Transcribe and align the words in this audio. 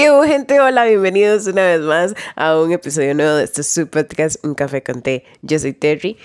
¿Qué 0.00 0.08
gente? 0.26 0.58
Hola, 0.58 0.86
bienvenidos 0.86 1.46
una 1.46 1.62
vez 1.62 1.82
más 1.82 2.14
a 2.34 2.58
un 2.58 2.72
episodio 2.72 3.14
nuevo 3.14 3.34
de 3.34 3.44
este 3.44 3.62
su 3.62 3.86
podcast, 3.86 4.42
Un 4.42 4.54
Café 4.54 4.82
con 4.82 5.02
Té. 5.02 5.24
Yo 5.42 5.58
soy 5.58 5.74
Terry 5.74 6.16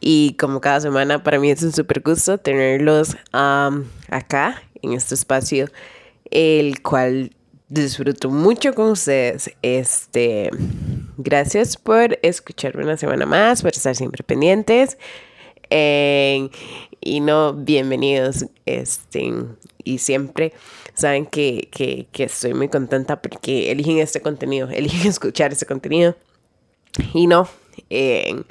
y 0.00 0.36
como 0.38 0.60
cada 0.60 0.82
semana 0.82 1.22
para 1.22 1.38
mí 1.38 1.50
es 1.50 1.62
un 1.62 1.72
súper 1.72 2.02
gusto 2.02 2.36
tenerlos 2.36 3.16
acá 3.32 4.62
en 4.82 4.92
este 4.92 5.14
espacio, 5.14 5.68
el 6.30 6.82
cual 6.82 7.34
disfruto 7.70 8.28
mucho 8.28 8.74
con 8.74 8.90
ustedes. 8.90 9.50
Este, 9.62 10.50
gracias 11.16 11.78
por 11.78 12.18
escucharme 12.20 12.84
una 12.84 12.98
semana 12.98 13.24
más, 13.24 13.62
por 13.62 13.72
estar 13.72 13.96
siempre 13.96 14.22
pendientes. 14.22 14.98
y 15.70 17.20
no, 17.20 17.54
bienvenidos. 17.54 18.44
Este, 18.66 19.32
y 19.84 19.96
siempre 19.96 20.52
saben 20.94 21.26
que, 21.26 21.68
que, 21.72 22.06
que 22.12 22.24
estoy 22.24 22.54
muy 22.54 22.68
contenta 22.68 23.20
porque 23.20 23.70
eligen 23.70 23.98
este 23.98 24.20
contenido, 24.20 24.68
eligen 24.72 25.08
escuchar 25.08 25.52
este 25.52 25.66
contenido. 25.66 26.16
Y 27.14 27.26
no, 27.26 27.48
de 27.88 28.44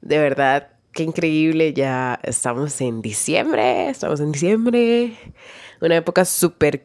verdad, 0.00 0.68
qué 0.92 1.02
increíble, 1.02 1.72
ya 1.72 2.18
estamos 2.22 2.80
en 2.80 3.02
diciembre, 3.02 3.88
estamos 3.88 4.20
en 4.20 4.32
diciembre, 4.32 5.12
una 5.80 5.96
época 5.96 6.24
súper 6.24 6.84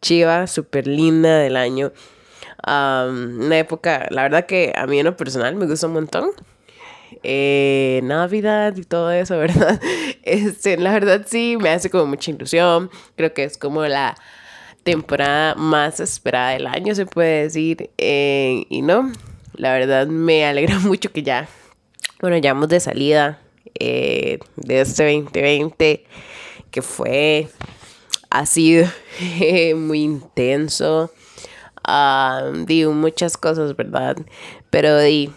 chiva, 0.00 0.46
súper 0.46 0.86
linda 0.86 1.38
del 1.38 1.56
año. 1.56 1.92
una 2.66 3.58
época, 3.58 4.06
la 4.10 4.22
verdad 4.22 4.46
que 4.46 4.72
a 4.76 4.86
mí 4.86 4.98
en 4.98 5.06
lo 5.06 5.16
personal 5.16 5.54
me 5.54 5.66
gusta 5.66 5.86
un 5.86 5.94
montón. 5.94 6.30
Eh, 7.22 8.00
Navidad 8.02 8.76
y 8.76 8.82
todo 8.82 9.10
eso, 9.10 9.38
¿verdad? 9.38 9.80
Este, 10.22 10.76
la 10.76 10.92
verdad 10.92 11.24
sí, 11.26 11.56
me 11.60 11.70
hace 11.70 11.90
como 11.90 12.06
mucha 12.06 12.30
ilusión. 12.30 12.90
Creo 13.16 13.32
que 13.34 13.44
es 13.44 13.56
como 13.56 13.84
la 13.86 14.16
temporada 14.82 15.54
más 15.54 16.00
esperada 16.00 16.50
del 16.50 16.66
año, 16.66 16.94
se 16.94 17.06
puede 17.06 17.42
decir. 17.44 17.90
Eh, 17.98 18.64
y 18.68 18.82
no, 18.82 19.12
la 19.54 19.72
verdad 19.72 20.06
me 20.06 20.44
alegra 20.44 20.78
mucho 20.80 21.12
que 21.12 21.22
ya, 21.22 21.48
bueno, 22.20 22.36
ya 22.38 22.52
vamos 22.52 22.68
de 22.68 22.80
salida 22.80 23.38
eh, 23.78 24.38
de 24.56 24.80
este 24.80 25.04
2020, 25.04 26.04
que 26.70 26.82
fue, 26.82 27.48
ha 28.30 28.46
sido 28.46 28.88
muy 29.76 30.02
intenso. 30.02 31.10
Uh, 31.86 32.64
di 32.64 32.84
muchas 32.86 33.36
cosas, 33.36 33.74
¿verdad? 33.74 34.16
Pero 34.70 35.00
di, 35.00 35.32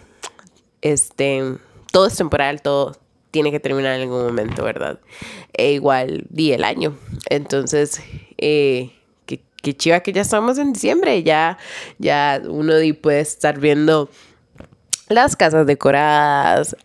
este, 0.81 1.57
todo 1.95 2.07
es 2.07 2.17
temporal, 2.17 2.61
todo 2.61 2.91
tiene 3.31 3.51
que 3.51 3.61
terminar 3.61 3.95
en 3.95 4.01
algún 4.01 4.25
momento, 4.25 4.65
¿verdad? 4.65 4.99
E 5.53 5.71
igual 5.71 6.25
di 6.29 6.51
el 6.51 6.65
año. 6.65 6.97
Entonces, 7.29 8.01
eh, 8.37 8.91
qué, 9.25 9.77
chiva 9.77 10.01
que 10.01 10.11
ya 10.11 10.19
estamos 10.19 10.57
en 10.57 10.73
diciembre, 10.73 11.23
ya, 11.23 11.57
ya 11.97 12.41
uno 12.45 12.73
puede 13.01 13.21
estar 13.21 13.61
viendo 13.61 14.09
las 15.07 15.37
casas 15.37 15.67
decoradas, 15.67 16.75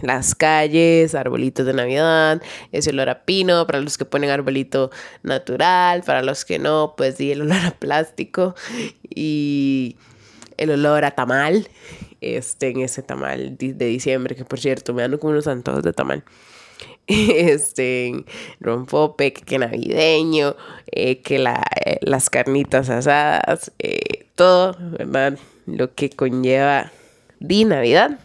las 0.00 0.34
calles, 0.34 1.14
arbolitos 1.14 1.66
de 1.66 1.74
Navidad, 1.74 2.40
ese 2.72 2.88
olor 2.92 3.10
a 3.10 3.26
pino, 3.26 3.66
para 3.66 3.82
los 3.82 3.98
que 3.98 4.06
ponen 4.06 4.30
arbolito 4.30 4.90
natural, 5.22 6.04
para 6.04 6.22
los 6.22 6.46
que 6.46 6.58
no, 6.58 6.94
pues 6.96 7.18
di 7.18 7.32
el 7.32 7.42
olor 7.42 7.66
a 7.66 7.72
plástico 7.72 8.54
y 9.10 9.98
el 10.56 10.70
olor 10.70 11.04
a 11.04 11.10
tamal 11.10 11.68
este, 12.20 12.68
en 12.68 12.80
ese 12.80 13.02
tamal 13.02 13.56
de 13.58 13.86
diciembre, 13.86 14.36
que 14.36 14.44
por 14.44 14.60
cierto 14.60 14.94
me 14.94 15.02
dan 15.02 15.16
como 15.18 15.32
unos 15.32 15.46
antojos 15.46 15.82
de 15.82 15.92
tamal. 15.92 16.24
Este, 17.06 18.24
rompope, 18.60 19.32
que, 19.32 19.58
navideño, 19.58 20.54
eh, 20.92 21.20
que 21.20 21.38
la, 21.38 21.62
eh, 21.84 21.98
las 22.02 22.30
carnitas 22.30 22.88
asadas, 22.88 23.72
eh, 23.78 24.26
todo, 24.34 24.76
¿verdad? 24.78 25.38
Lo 25.66 25.94
que 25.94 26.10
conlleva 26.10 26.92
di 27.40 27.64
Navidad. 27.64 28.18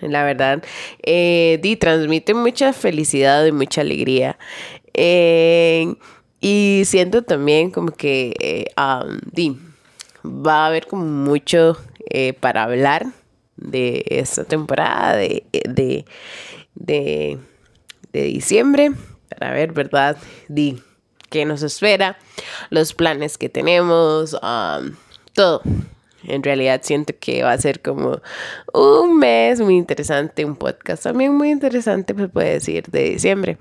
La 0.00 0.24
verdad, 0.24 0.62
di 1.04 1.76
transmite 1.76 2.32
mucha 2.32 2.72
felicidad 2.72 3.44
y 3.44 3.52
mucha 3.52 3.82
alegría. 3.82 4.38
y 6.40 6.82
siento 6.86 7.22
también 7.22 7.70
como 7.70 7.90
que 7.92 8.64
di, 9.30 9.58
va 10.24 10.64
a 10.64 10.66
haber 10.68 10.86
como 10.86 11.04
mucho 11.04 11.76
eh, 12.10 12.32
para 12.32 12.64
hablar 12.64 13.06
de 13.56 14.04
esta 14.08 14.44
temporada 14.44 15.16
de, 15.16 15.44
de, 15.52 16.04
de, 16.74 17.38
diciembre, 18.12 18.92
para 19.28 19.52
ver, 19.52 19.72
¿verdad? 19.72 20.16
De 20.48 20.76
qué 21.28 21.44
nos 21.44 21.62
espera, 21.62 22.18
los 22.70 22.94
planes 22.94 23.38
que 23.38 23.48
tenemos, 23.48 24.34
um, 24.34 24.96
todo. 25.32 25.62
En 26.24 26.42
realidad 26.42 26.80
siento 26.82 27.14
que 27.18 27.42
va 27.42 27.52
a 27.52 27.58
ser 27.58 27.80
como 27.80 28.20
un 28.74 29.18
mes 29.18 29.60
muy 29.60 29.76
interesante, 29.76 30.44
un 30.44 30.56
podcast 30.56 31.04
también 31.04 31.34
muy 31.34 31.50
interesante, 31.50 32.14
pues 32.14 32.30
puede 32.30 32.54
decir, 32.54 32.84
de 32.90 33.10
diciembre. 33.10 33.58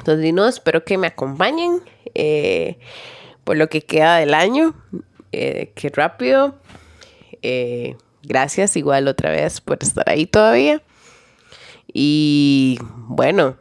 Entonces, 0.00 0.32
no, 0.32 0.48
espero 0.48 0.84
que 0.84 0.98
me 0.98 1.06
acompañen 1.06 1.82
eh, 2.14 2.78
por 3.44 3.56
lo 3.56 3.68
que 3.68 3.82
queda 3.82 4.16
del 4.16 4.34
año. 4.34 4.74
Eh, 5.32 5.72
qué 5.74 5.90
rápido. 5.90 6.56
Eh, 7.42 7.96
gracias 8.22 8.76
igual 8.76 9.08
otra 9.08 9.30
vez 9.30 9.60
por 9.60 9.78
estar 9.80 10.08
ahí 10.08 10.26
todavía. 10.26 10.82
Y 11.92 12.78
bueno, 13.08 13.56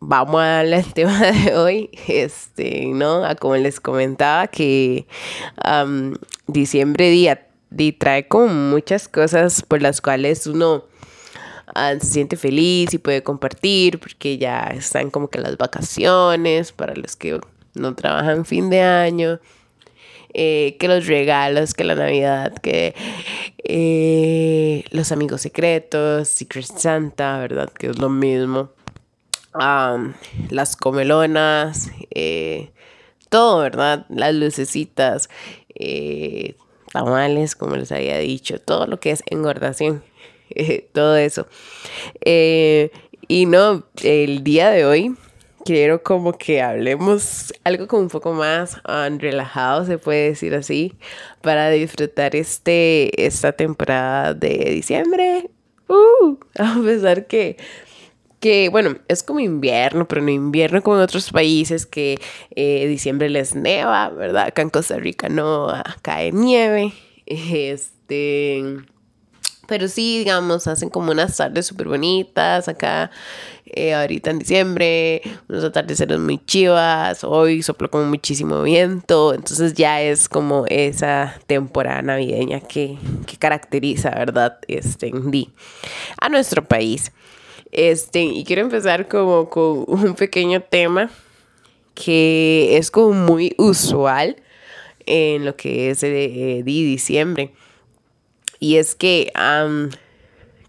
vamos 0.00 0.40
al 0.40 0.84
tema 0.94 1.32
de 1.32 1.56
hoy. 1.56 1.90
Este, 2.08 2.86
¿no? 2.86 3.22
Como 3.40 3.56
les 3.56 3.80
comentaba 3.80 4.46
que 4.48 5.06
diciembre 6.46 7.10
día 7.10 7.46
trae 7.98 8.28
como 8.28 8.48
muchas 8.48 9.08
cosas 9.08 9.62
por 9.62 9.82
las 9.82 10.00
cuales 10.00 10.46
uno 10.46 10.84
ah, 11.74 11.94
se 12.00 12.06
siente 12.06 12.36
feliz 12.36 12.94
y 12.94 12.98
puede 12.98 13.22
compartir 13.22 13.98
porque 13.98 14.38
ya 14.38 14.68
están 14.68 15.10
como 15.10 15.28
que 15.28 15.38
las 15.38 15.56
vacaciones 15.56 16.72
para 16.72 16.94
los 16.94 17.16
que 17.16 17.40
no 17.74 17.94
trabajan 17.94 18.44
fin 18.44 18.70
de 18.70 18.80
año 18.80 19.40
eh, 20.38 20.76
que 20.78 20.86
los 20.86 21.06
regalos, 21.06 21.72
que 21.72 21.82
la 21.82 21.94
Navidad, 21.94 22.52
que 22.58 22.94
eh, 23.64 24.84
los 24.90 25.10
amigos 25.10 25.40
secretos, 25.40 26.28
Secret 26.28 26.66
Santa, 26.66 27.38
¿verdad? 27.38 27.72
Que 27.72 27.86
es 27.86 27.98
lo 27.98 28.10
mismo. 28.10 28.68
las 30.50 30.76
comelonas, 30.76 31.90
eh, 32.10 32.70
todo, 33.30 33.60
¿verdad? 33.60 34.04
Las 34.10 34.34
lucecitas, 34.34 35.30
tamales, 36.92 37.56
como 37.56 37.76
les 37.76 37.90
había 37.90 38.18
dicho, 38.18 38.60
todo 38.60 38.86
lo 38.86 39.00
que 39.00 39.12
es 39.12 39.22
engordación, 39.30 40.04
todo 40.92 41.16
eso. 41.16 41.46
y 42.22 43.46
no, 43.46 43.84
el 44.02 44.44
día 44.44 44.68
de 44.68 44.84
hoy 44.84 45.16
quiero 45.66 46.02
como 46.02 46.32
que 46.32 46.62
hablemos 46.62 47.52
algo 47.64 47.88
como 47.88 48.02
un 48.02 48.08
poco 48.08 48.32
más 48.32 48.80
um, 48.88 49.18
relajado, 49.18 49.84
se 49.84 49.98
puede 49.98 50.28
decir 50.28 50.54
así, 50.54 50.94
para 51.42 51.70
disfrutar 51.70 52.36
este, 52.36 53.26
esta 53.26 53.52
temporada 53.52 54.32
de 54.32 54.70
diciembre. 54.70 55.50
Uh, 55.88 56.36
a 56.58 56.80
pesar 56.82 57.26
que, 57.26 57.56
que, 58.38 58.68
bueno, 58.68 58.98
es 59.08 59.24
como 59.24 59.40
invierno, 59.40 60.06
pero 60.06 60.22
no 60.22 60.30
invierno 60.30 60.82
como 60.82 60.96
en 60.96 61.02
otros 61.02 61.30
países 61.32 61.84
que 61.84 62.18
eh, 62.54 62.86
diciembre 62.86 63.28
les 63.28 63.56
neva, 63.56 64.08
¿verdad? 64.10 64.46
Acá 64.46 64.62
en 64.62 64.70
Costa 64.70 64.98
Rica 64.98 65.28
no 65.28 65.68
cae 66.02 66.32
nieve. 66.32 66.92
Este 67.26 68.62
pero 69.66 69.88
sí, 69.88 70.18
digamos, 70.18 70.66
hacen 70.66 70.90
como 70.90 71.12
unas 71.12 71.36
tardes 71.36 71.66
súper 71.66 71.88
bonitas 71.88 72.68
acá, 72.68 73.10
eh, 73.66 73.94
ahorita 73.94 74.30
en 74.30 74.38
diciembre, 74.38 75.22
unos 75.48 75.64
atardeceres 75.64 76.18
muy 76.18 76.38
chivas, 76.44 77.24
hoy 77.24 77.62
sopló 77.62 77.90
como 77.90 78.04
muchísimo 78.04 78.62
viento, 78.62 79.34
entonces 79.34 79.74
ya 79.74 80.00
es 80.00 80.28
como 80.28 80.64
esa 80.68 81.38
temporada 81.46 82.02
navideña 82.02 82.60
que, 82.60 82.96
que 83.26 83.36
caracteriza, 83.36 84.10
¿verdad? 84.10 84.58
Este, 84.68 85.12
a 86.20 86.28
nuestro 86.28 86.64
país. 86.64 87.12
Este, 87.72 88.22
y 88.22 88.44
quiero 88.44 88.62
empezar 88.62 89.08
como 89.08 89.50
con 89.50 89.84
un 89.86 90.14
pequeño 90.14 90.62
tema 90.62 91.10
que 91.94 92.76
es 92.76 92.90
como 92.90 93.12
muy 93.12 93.54
usual 93.58 94.36
en 95.06 95.44
lo 95.44 95.56
que 95.56 95.90
es 95.90 96.00
de, 96.02 96.62
diciembre 96.64 97.52
y 98.58 98.76
es 98.76 98.94
que 98.94 99.32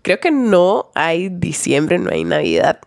creo 0.01 0.19
que 0.19 0.31
no 0.31 0.91
hay 0.95 1.29
diciembre, 1.29 1.99
no 1.99 2.11
hay 2.11 2.23
Navidad 2.23 2.79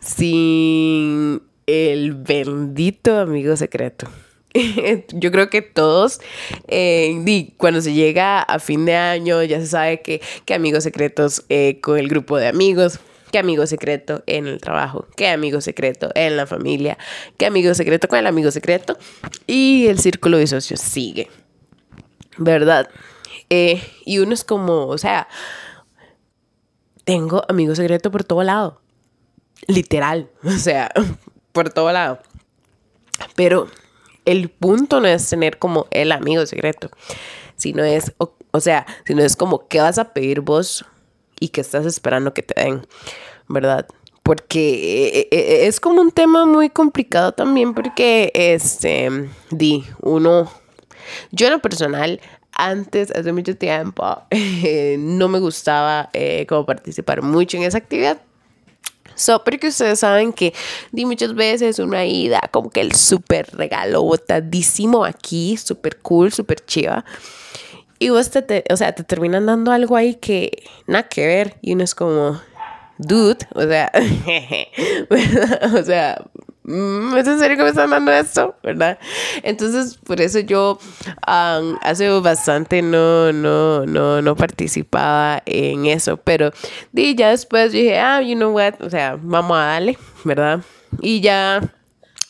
sin 0.00 1.42
el 1.66 2.14
bendito 2.14 3.18
amigo 3.18 3.56
secreto. 3.56 4.08
Yo 5.12 5.30
creo 5.30 5.50
que 5.50 5.62
todos, 5.62 6.20
eh, 6.66 7.52
cuando 7.56 7.80
se 7.80 7.92
llega 7.92 8.40
a 8.40 8.58
fin 8.58 8.86
de 8.86 8.96
año, 8.96 9.42
ya 9.42 9.60
se 9.60 9.66
sabe 9.66 10.00
que, 10.00 10.20
amigos 10.54 10.84
secretos 10.84 11.44
eh, 11.48 11.80
con 11.80 11.98
el 11.98 12.08
grupo 12.08 12.38
de 12.38 12.48
amigos, 12.48 13.00
qué 13.30 13.38
amigo 13.38 13.66
secreto 13.66 14.22
en 14.26 14.46
el 14.46 14.60
trabajo, 14.60 15.06
qué 15.16 15.28
amigo 15.28 15.60
secreto 15.60 16.10
en 16.14 16.36
la 16.36 16.46
familia, 16.46 16.96
qué 17.36 17.46
amigo 17.46 17.74
secreto 17.74 18.08
con 18.08 18.18
el 18.18 18.26
amigo 18.26 18.50
secreto. 18.50 18.96
Y 19.46 19.86
el 19.88 19.98
círculo 19.98 20.38
de 20.38 20.46
socios 20.46 20.80
sigue, 20.80 21.28
¿verdad? 22.38 22.88
Eh, 23.50 23.82
y 24.04 24.18
uno 24.18 24.34
es 24.34 24.44
como, 24.44 24.86
o 24.86 24.98
sea, 24.98 25.28
tengo 27.04 27.42
amigo 27.48 27.74
secreto 27.74 28.10
por 28.10 28.24
todo 28.24 28.42
lado. 28.42 28.80
Literal, 29.66 30.30
o 30.44 30.50
sea, 30.50 30.90
por 31.52 31.70
todo 31.70 31.92
lado. 31.92 32.20
Pero 33.34 33.68
el 34.24 34.50
punto 34.50 35.00
no 35.00 35.08
es 35.08 35.28
tener 35.28 35.58
como 35.58 35.86
el 35.90 36.12
amigo 36.12 36.44
secreto, 36.46 36.90
sino 37.56 37.82
es, 37.84 38.12
o, 38.18 38.34
o 38.50 38.60
sea, 38.60 38.86
sino 39.06 39.22
es 39.22 39.36
como, 39.36 39.66
¿qué 39.68 39.80
vas 39.80 39.98
a 39.98 40.12
pedir 40.12 40.40
vos 40.40 40.84
y 41.40 41.48
qué 41.48 41.60
estás 41.60 41.86
esperando 41.86 42.34
que 42.34 42.42
te 42.42 42.60
den? 42.60 42.86
¿Verdad? 43.48 43.86
porque 44.28 45.08
eh, 45.20 45.28
eh, 45.30 45.66
es 45.66 45.80
como 45.80 46.02
un 46.02 46.10
tema 46.10 46.44
muy 46.44 46.68
complicado 46.68 47.32
también 47.32 47.72
porque 47.72 48.30
este 48.34 49.08
di 49.50 49.86
uno 50.02 50.52
yo 51.30 51.46
en 51.46 51.54
lo 51.54 51.60
personal 51.60 52.20
antes 52.58 53.10
hace 53.12 53.32
mucho 53.32 53.56
tiempo 53.56 54.22
no 54.98 55.28
me 55.28 55.38
gustaba 55.38 56.10
eh, 56.12 56.44
como 56.46 56.66
participar 56.66 57.22
mucho 57.22 57.56
en 57.56 57.62
esa 57.62 57.78
actividad 57.78 58.20
So, 59.18 59.42
porque 59.42 59.66
ustedes 59.66 59.98
saben 59.98 60.32
que 60.32 60.54
di 60.92 61.04
muchas 61.04 61.34
veces 61.34 61.80
una 61.80 62.06
ida 62.06 62.40
como 62.52 62.70
que 62.70 62.80
el 62.80 62.94
súper 62.94 63.48
regalo 63.56 64.02
botadísimo 64.04 65.04
aquí, 65.04 65.56
súper 65.56 65.98
cool, 65.98 66.32
súper 66.32 66.64
chiva. 66.64 67.04
Y 67.98 68.10
vos 68.10 68.30
te, 68.30 68.64
o 68.70 68.76
sea, 68.76 68.94
te 68.94 69.02
terminan 69.02 69.46
dando 69.46 69.72
algo 69.72 69.96
ahí 69.96 70.14
que 70.14 70.62
nada 70.86 71.08
que 71.08 71.26
ver. 71.26 71.56
Y 71.62 71.72
uno 71.72 71.82
es 71.82 71.96
como, 71.96 72.40
dude, 72.98 73.44
o 73.56 73.62
sea, 73.62 73.90
o 75.74 75.82
sea, 75.82 76.24
¿es 76.68 77.26
en 77.26 77.38
serio 77.38 77.56
que 77.56 77.62
me 77.62 77.70
están 77.70 77.90
dando 77.90 78.12
esto? 78.12 78.54
¿Verdad? 78.62 78.98
Entonces, 79.42 79.96
por 79.96 80.20
eso 80.20 80.40
yo 80.40 80.78
hace 81.22 82.08
bastante 82.20 82.82
no, 82.82 83.32
no, 83.32 83.86
no, 83.86 84.20
no 84.20 84.36
participaba 84.36 85.42
en 85.46 85.86
eso, 85.86 86.18
pero 86.18 86.50
di, 86.92 87.14
ya 87.14 87.30
después 87.30 87.72
dije, 87.72 87.98
ah, 87.98 88.20
you 88.20 88.34
know 88.34 88.52
what, 88.52 88.74
o 88.80 88.90
sea, 88.90 89.18
vamos 89.20 89.56
a 89.56 89.62
darle, 89.62 89.98
¿verdad? 90.24 90.60
Y 91.00 91.20
ya 91.20 91.62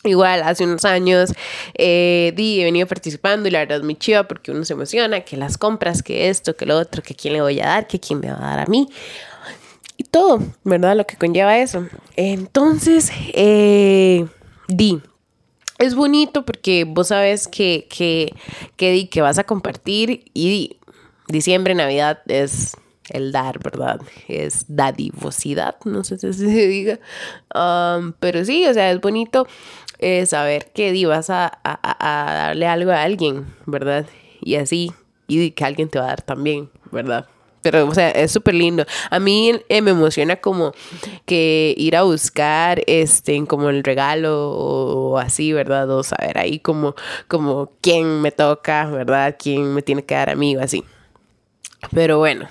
Igual, 0.04 0.42
hace 0.42 0.62
unos 0.62 0.84
años 0.84 1.34
eh, 1.74 2.32
di, 2.36 2.60
he 2.60 2.64
venido 2.64 2.86
participando 2.86 3.48
y 3.48 3.50
la 3.50 3.58
verdad 3.58 3.78
es 3.78 3.84
muy 3.84 3.96
chiva 3.96 4.28
porque 4.28 4.52
uno 4.52 4.64
se 4.64 4.72
emociona, 4.72 5.22
que 5.22 5.36
las 5.36 5.58
compras, 5.58 6.04
que 6.04 6.28
esto, 6.28 6.56
que 6.56 6.66
lo 6.66 6.78
otro, 6.78 7.02
que 7.02 7.16
quién 7.16 7.34
le 7.34 7.42
voy 7.42 7.60
a 7.60 7.66
dar, 7.66 7.86
que 7.88 7.98
quién 7.98 8.20
me 8.20 8.30
va 8.30 8.36
a 8.38 8.56
dar 8.56 8.60
a 8.60 8.66
mí 8.66 8.86
y 8.86 9.27
todo, 10.10 10.42
¿verdad? 10.64 10.96
Lo 10.96 11.06
que 11.06 11.16
conlleva 11.16 11.58
eso. 11.58 11.86
Entonces, 12.16 13.10
eh, 13.34 14.26
di, 14.68 15.00
es 15.78 15.94
bonito 15.94 16.44
porque 16.44 16.84
vos 16.84 17.08
sabes 17.08 17.48
que, 17.48 17.86
que, 17.88 18.34
que, 18.76 18.90
di, 18.90 19.06
que 19.08 19.20
vas 19.20 19.38
a 19.38 19.44
compartir 19.44 20.24
y 20.34 20.50
di, 20.50 20.80
diciembre, 21.28 21.74
Navidad 21.74 22.20
es 22.26 22.76
el 23.10 23.32
dar, 23.32 23.58
¿verdad? 23.62 24.00
Es 24.26 24.66
dadivosidad, 24.68 25.76
no 25.84 26.04
sé 26.04 26.18
si 26.18 26.32
se 26.32 26.46
diga. 26.46 26.98
Um, 27.54 28.12
pero 28.20 28.44
sí, 28.44 28.66
o 28.66 28.74
sea, 28.74 28.90
es 28.90 29.00
bonito 29.00 29.46
eh, 29.98 30.26
saber 30.26 30.72
que 30.72 30.92
di, 30.92 31.04
vas 31.04 31.30
a, 31.30 31.46
a, 31.64 31.78
a, 31.82 32.34
darle 32.34 32.66
algo 32.66 32.90
a 32.90 33.02
alguien, 33.02 33.46
¿verdad? 33.66 34.06
Y 34.40 34.56
así, 34.56 34.92
y 35.26 35.50
que 35.52 35.64
alguien 35.64 35.88
te 35.88 35.98
va 35.98 36.06
a 36.06 36.08
dar 36.08 36.22
también, 36.22 36.70
¿verdad? 36.90 37.26
Pero, 37.62 37.86
o 37.86 37.94
sea, 37.94 38.10
es 38.10 38.32
súper 38.32 38.54
lindo. 38.54 38.84
A 39.10 39.18
mí 39.18 39.52
eh, 39.68 39.82
me 39.82 39.90
emociona 39.90 40.36
como 40.36 40.72
que 41.26 41.74
ir 41.76 41.96
a 41.96 42.02
buscar, 42.02 42.82
este, 42.86 43.44
como 43.46 43.68
el 43.70 43.84
regalo 43.84 44.50
o 44.50 45.18
así, 45.18 45.52
¿verdad? 45.52 45.90
O 45.90 46.02
saber 46.02 46.38
ahí 46.38 46.58
como, 46.58 46.94
como 47.26 47.72
quién 47.80 48.20
me 48.20 48.30
toca, 48.30 48.86
¿verdad? 48.86 49.36
Quién 49.38 49.74
me 49.74 49.82
tiene 49.82 50.04
que 50.04 50.14
dar 50.14 50.30
a 50.30 50.34
mí 50.34 50.56
o 50.56 50.62
así. 50.62 50.84
Pero 51.92 52.18
bueno, 52.18 52.48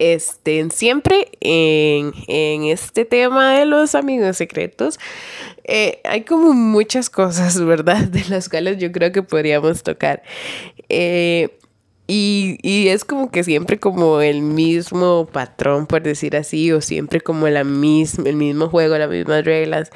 este, 0.00 0.66
siempre 0.70 1.28
en, 1.40 2.12
en, 2.26 2.64
este 2.64 3.04
tema 3.04 3.58
de 3.58 3.66
los 3.66 3.94
amigos 3.94 4.38
secretos, 4.38 4.98
eh, 5.64 6.00
hay 6.04 6.22
como 6.22 6.54
muchas 6.54 7.10
cosas, 7.10 7.60
¿verdad? 7.64 8.04
De 8.04 8.24
las 8.28 8.48
cuales 8.48 8.78
yo 8.78 8.90
creo 8.92 9.12
que 9.12 9.22
podríamos 9.22 9.82
tocar. 9.82 10.22
Eh, 10.88 11.59
y, 12.12 12.58
y, 12.62 12.88
es 12.88 13.04
como 13.04 13.30
que 13.30 13.44
siempre 13.44 13.78
como 13.78 14.20
el 14.20 14.42
mismo 14.42 15.28
patrón, 15.32 15.86
por 15.86 16.02
decir 16.02 16.36
así, 16.36 16.72
o 16.72 16.80
siempre 16.80 17.20
como 17.20 17.48
la 17.48 17.62
misma, 17.62 18.28
el 18.28 18.34
mismo 18.34 18.68
juego, 18.68 18.98
las 18.98 19.08
mismas 19.08 19.44
reglas. 19.44 19.90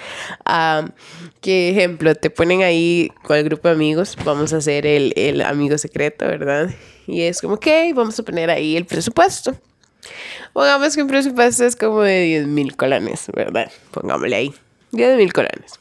Um, 0.48 0.90
que 1.40 1.70
ejemplo, 1.70 2.14
te 2.14 2.30
ponen 2.30 2.62
ahí 2.62 3.10
con 3.24 3.36
el 3.36 3.42
grupo 3.42 3.66
de 3.66 3.74
amigos, 3.74 4.16
vamos 4.24 4.52
a 4.52 4.58
hacer 4.58 4.86
el, 4.86 5.12
el 5.16 5.40
amigo 5.40 5.76
secreto, 5.76 6.24
¿verdad? 6.24 6.70
Y 7.08 7.22
es 7.22 7.40
como, 7.40 7.54
ok, 7.54 7.66
vamos 7.96 8.16
a 8.16 8.22
poner 8.22 8.48
ahí 8.48 8.76
el 8.76 8.86
presupuesto. 8.86 9.58
Pongamos 10.52 10.94
que 10.94 11.02
un 11.02 11.08
presupuesto 11.08 11.64
es 11.64 11.74
como 11.74 12.02
de 12.02 12.22
10 12.22 12.46
mil 12.46 12.76
colones, 12.76 13.26
¿verdad? 13.34 13.72
Pongámosle 13.90 14.36
ahí, 14.36 14.54
10 14.92 15.16
mil 15.16 15.32
colones. 15.32 15.80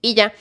Y 0.00 0.14
ya, 0.14 0.32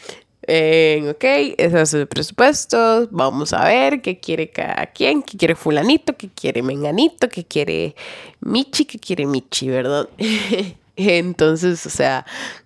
eh, 0.48 1.06
ok, 1.10 1.56
ese 1.58 1.82
es 1.82 1.94
el 1.94 2.08
presupuesto. 2.08 3.08
Vamos 3.12 3.54
a 3.54 3.66
ver 3.66 4.02
qué 4.02 4.20
quiere 4.20 4.50
cada 4.50 4.88
quien, 4.88 5.24
qué 5.24 5.38
quiere 5.38 5.56
fulanito, 5.56 6.16
qué 6.16 6.30
quiere 6.30 6.62
menganito, 6.62 7.30
qué 7.30 7.46
quiere 7.46 7.96
Michi, 8.42 8.86
qué 8.86 9.00
quiere 9.00 9.26
Michi, 9.26 9.70
¿verdad? 9.70 10.10
Entonces, 10.96 11.86
o 11.86 11.90
sea, 11.90 12.26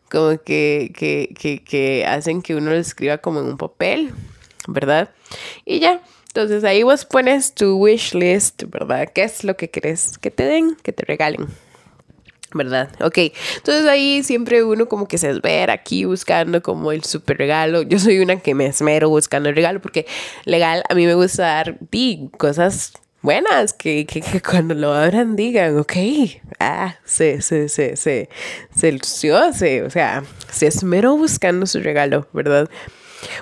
como 0.10 0.42
que, 0.42 0.92
que, 0.96 1.34
que, 1.38 1.64
que 1.64 2.06
hacen 2.06 2.42
que 2.42 2.56
uno 2.56 2.72
lo 2.72 2.78
escriba 2.78 3.20
como 3.20 3.40
en 3.40 3.46
un 3.46 3.58
papel, 3.58 4.12
¿verdad? 4.68 5.10
Y 5.66 5.80
ya, 5.80 6.02
entonces 6.28 6.64
ahí 6.64 6.84
vos 6.84 7.06
pones 7.06 7.54
tu 7.54 7.78
wish 7.78 8.14
list, 8.14 8.64
¿verdad? 8.68 9.10
¿Qué 9.14 9.24
es 9.24 9.44
lo 9.44 9.58
que 9.58 9.70
querés 9.70 10.18
que 10.18 10.32
te 10.32 10.44
den, 10.44 10.76
que 10.84 10.94
te 10.94 11.04
regalen? 11.06 11.48
¿Verdad? 12.54 12.90
Ok, 13.02 13.18
entonces 13.58 13.86
ahí 13.88 14.24
siempre 14.24 14.64
uno 14.64 14.88
como 14.88 15.08
que 15.08 15.18
se 15.18 15.30
esmera 15.30 15.74
aquí 15.74 16.06
buscando 16.06 16.62
como 16.62 16.92
el 16.94 17.04
super 17.04 17.38
regalo. 17.38 17.82
Yo 17.82 18.00
soy 18.00 18.20
una 18.20 18.40
que 18.40 18.56
me 18.56 18.68
esmero 18.68 19.10
buscando 19.10 19.50
el 19.50 19.56
regalo 19.56 19.82
porque 19.82 20.06
legal 20.46 20.84
a 20.90 20.96
mí 20.96 21.06
me 21.06 21.16
gusta 21.16 21.44
dar 21.44 21.78
di, 21.92 22.30
cosas 22.38 22.94
buenas 23.22 23.74
que, 23.74 24.06
que, 24.06 24.22
cuando 24.42 24.74
lo 24.74 24.94
abran 24.94 25.36
digan, 25.36 25.78
ok, 25.78 25.94
ah, 26.60 26.96
se, 27.04 27.42
se, 27.42 27.68
se, 27.68 27.98
se, 27.98 28.30
se 28.76 28.92
lució, 28.94 29.52
se, 29.54 29.84
o 29.84 29.90
sea, 29.90 30.24
se 30.50 30.68
esmeró 30.68 31.18
buscando 31.18 31.66
su 31.66 31.82
regalo, 31.82 32.28
¿verdad? 32.32 32.70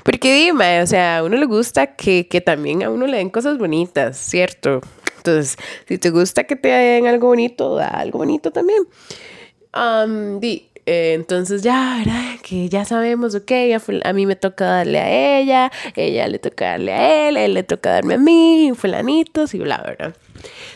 Porque 0.04 0.34
dime, 0.34 0.82
o 0.82 0.88
sea, 0.88 1.18
a 1.18 1.24
uno 1.24 1.38
le 1.38 1.46
gusta 1.46 1.96
que, 1.96 2.28
que 2.28 2.42
también 2.42 2.84
a 2.84 2.90
uno 2.90 3.06
le 3.08 3.18
den 3.18 3.30
cosas 3.30 3.58
bonitas, 3.58 4.18
¿cierto? 4.18 4.82
Entonces, 5.26 5.58
si 5.88 5.98
te 5.98 6.12
gusta 6.12 6.44
que 6.44 6.56
te 6.56 6.68
den 6.68 7.08
algo 7.08 7.28
bonito, 7.28 7.76
da 7.76 7.88
algo 7.88 8.20
bonito 8.20 8.52
también. 8.52 8.84
di, 10.40 10.70
eh, 10.86 11.14
entonces 11.16 11.64
ya, 11.64 11.96
¿verdad? 11.98 12.40
Que 12.44 12.70
ya 12.70 12.86
sabemos, 12.86 13.34
ok, 13.34 13.52
a, 14.04 14.14
mí 14.14 14.28
me 14.28 14.36
toca 14.36 14.66
darle 14.66 15.00
a 15.00 15.40
ella, 15.40 15.72
ella 15.96 16.28
le 16.28 16.38
toca 16.38 16.72
darle 16.72 16.94
a 16.94 17.28
él, 17.28 17.38
él 17.38 17.56
le 17.56 17.64
toca 17.64 17.90
darme 17.90 18.14
a 18.14 18.18
mí, 18.20 18.72
fulanitos 18.76 19.56
y 19.56 19.60
bla, 19.60 19.82
¿verdad? 19.84 20.16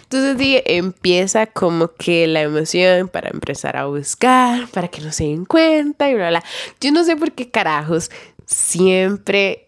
Entonces 0.02 0.36
di, 0.40 0.60
empieza 0.66 1.46
como 1.46 1.94
que 1.94 2.26
la 2.26 2.42
emoción 2.42 3.08
para 3.08 3.30
empezar 3.30 3.78
a 3.78 3.86
buscar, 3.86 4.68
para 4.70 4.88
que 4.88 5.02
no 5.02 5.12
se 5.12 5.26
den 5.26 5.46
cuenta 5.46 6.10
y 6.10 6.16
bla, 6.16 6.30
bla. 6.30 6.44
Yo 6.82 6.92
no 6.92 7.04
sé 7.04 7.16
por 7.16 7.34
qué 7.34 7.52
carajos 7.52 8.10
siempre 8.48 9.68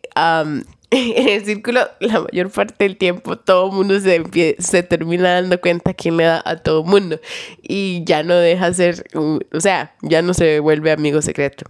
en 0.93 1.29
el 1.29 1.45
círculo, 1.45 1.87
la 2.01 2.19
mayor 2.19 2.49
parte 2.51 2.83
del 2.83 2.97
tiempo, 2.97 3.37
todo 3.37 3.67
el 3.67 3.71
mundo 3.71 3.97
se, 4.01 4.57
se 4.59 4.83
termina 4.83 5.35
dando 5.35 5.59
cuenta 5.61 5.93
quién 5.93 6.17
le 6.17 6.25
da 6.25 6.43
a 6.45 6.57
todo 6.57 6.81
el 6.81 6.89
mundo. 6.89 7.19
Y 7.61 8.03
ya 8.03 8.23
no 8.23 8.35
deja 8.35 8.73
ser, 8.73 9.05
o 9.15 9.59
sea, 9.59 9.95
ya 10.01 10.21
no 10.21 10.33
se 10.33 10.59
vuelve 10.59 10.91
amigo 10.91 11.21
secreto. 11.21 11.65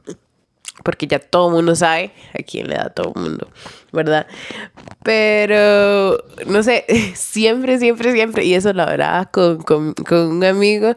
Porque 0.84 1.06
ya 1.06 1.20
todo 1.20 1.50
el 1.50 1.54
mundo 1.54 1.76
sabe 1.76 2.12
a 2.34 2.42
quién 2.42 2.68
le 2.68 2.74
da 2.74 2.88
a 2.88 2.90
todo 2.90 3.14
el 3.16 3.22
mundo, 3.22 3.48
¿verdad? 3.92 4.26
Pero, 5.04 6.18
no 6.48 6.64
sé, 6.64 6.86
siempre, 7.14 7.78
siempre, 7.78 8.14
siempre, 8.14 8.44
y 8.44 8.56
eso 8.56 8.74
lo 8.74 8.82
hablaba 8.82 9.26
con, 9.26 9.62
con, 9.62 9.94
con 9.94 10.32
un 10.32 10.44
amigo, 10.44 10.96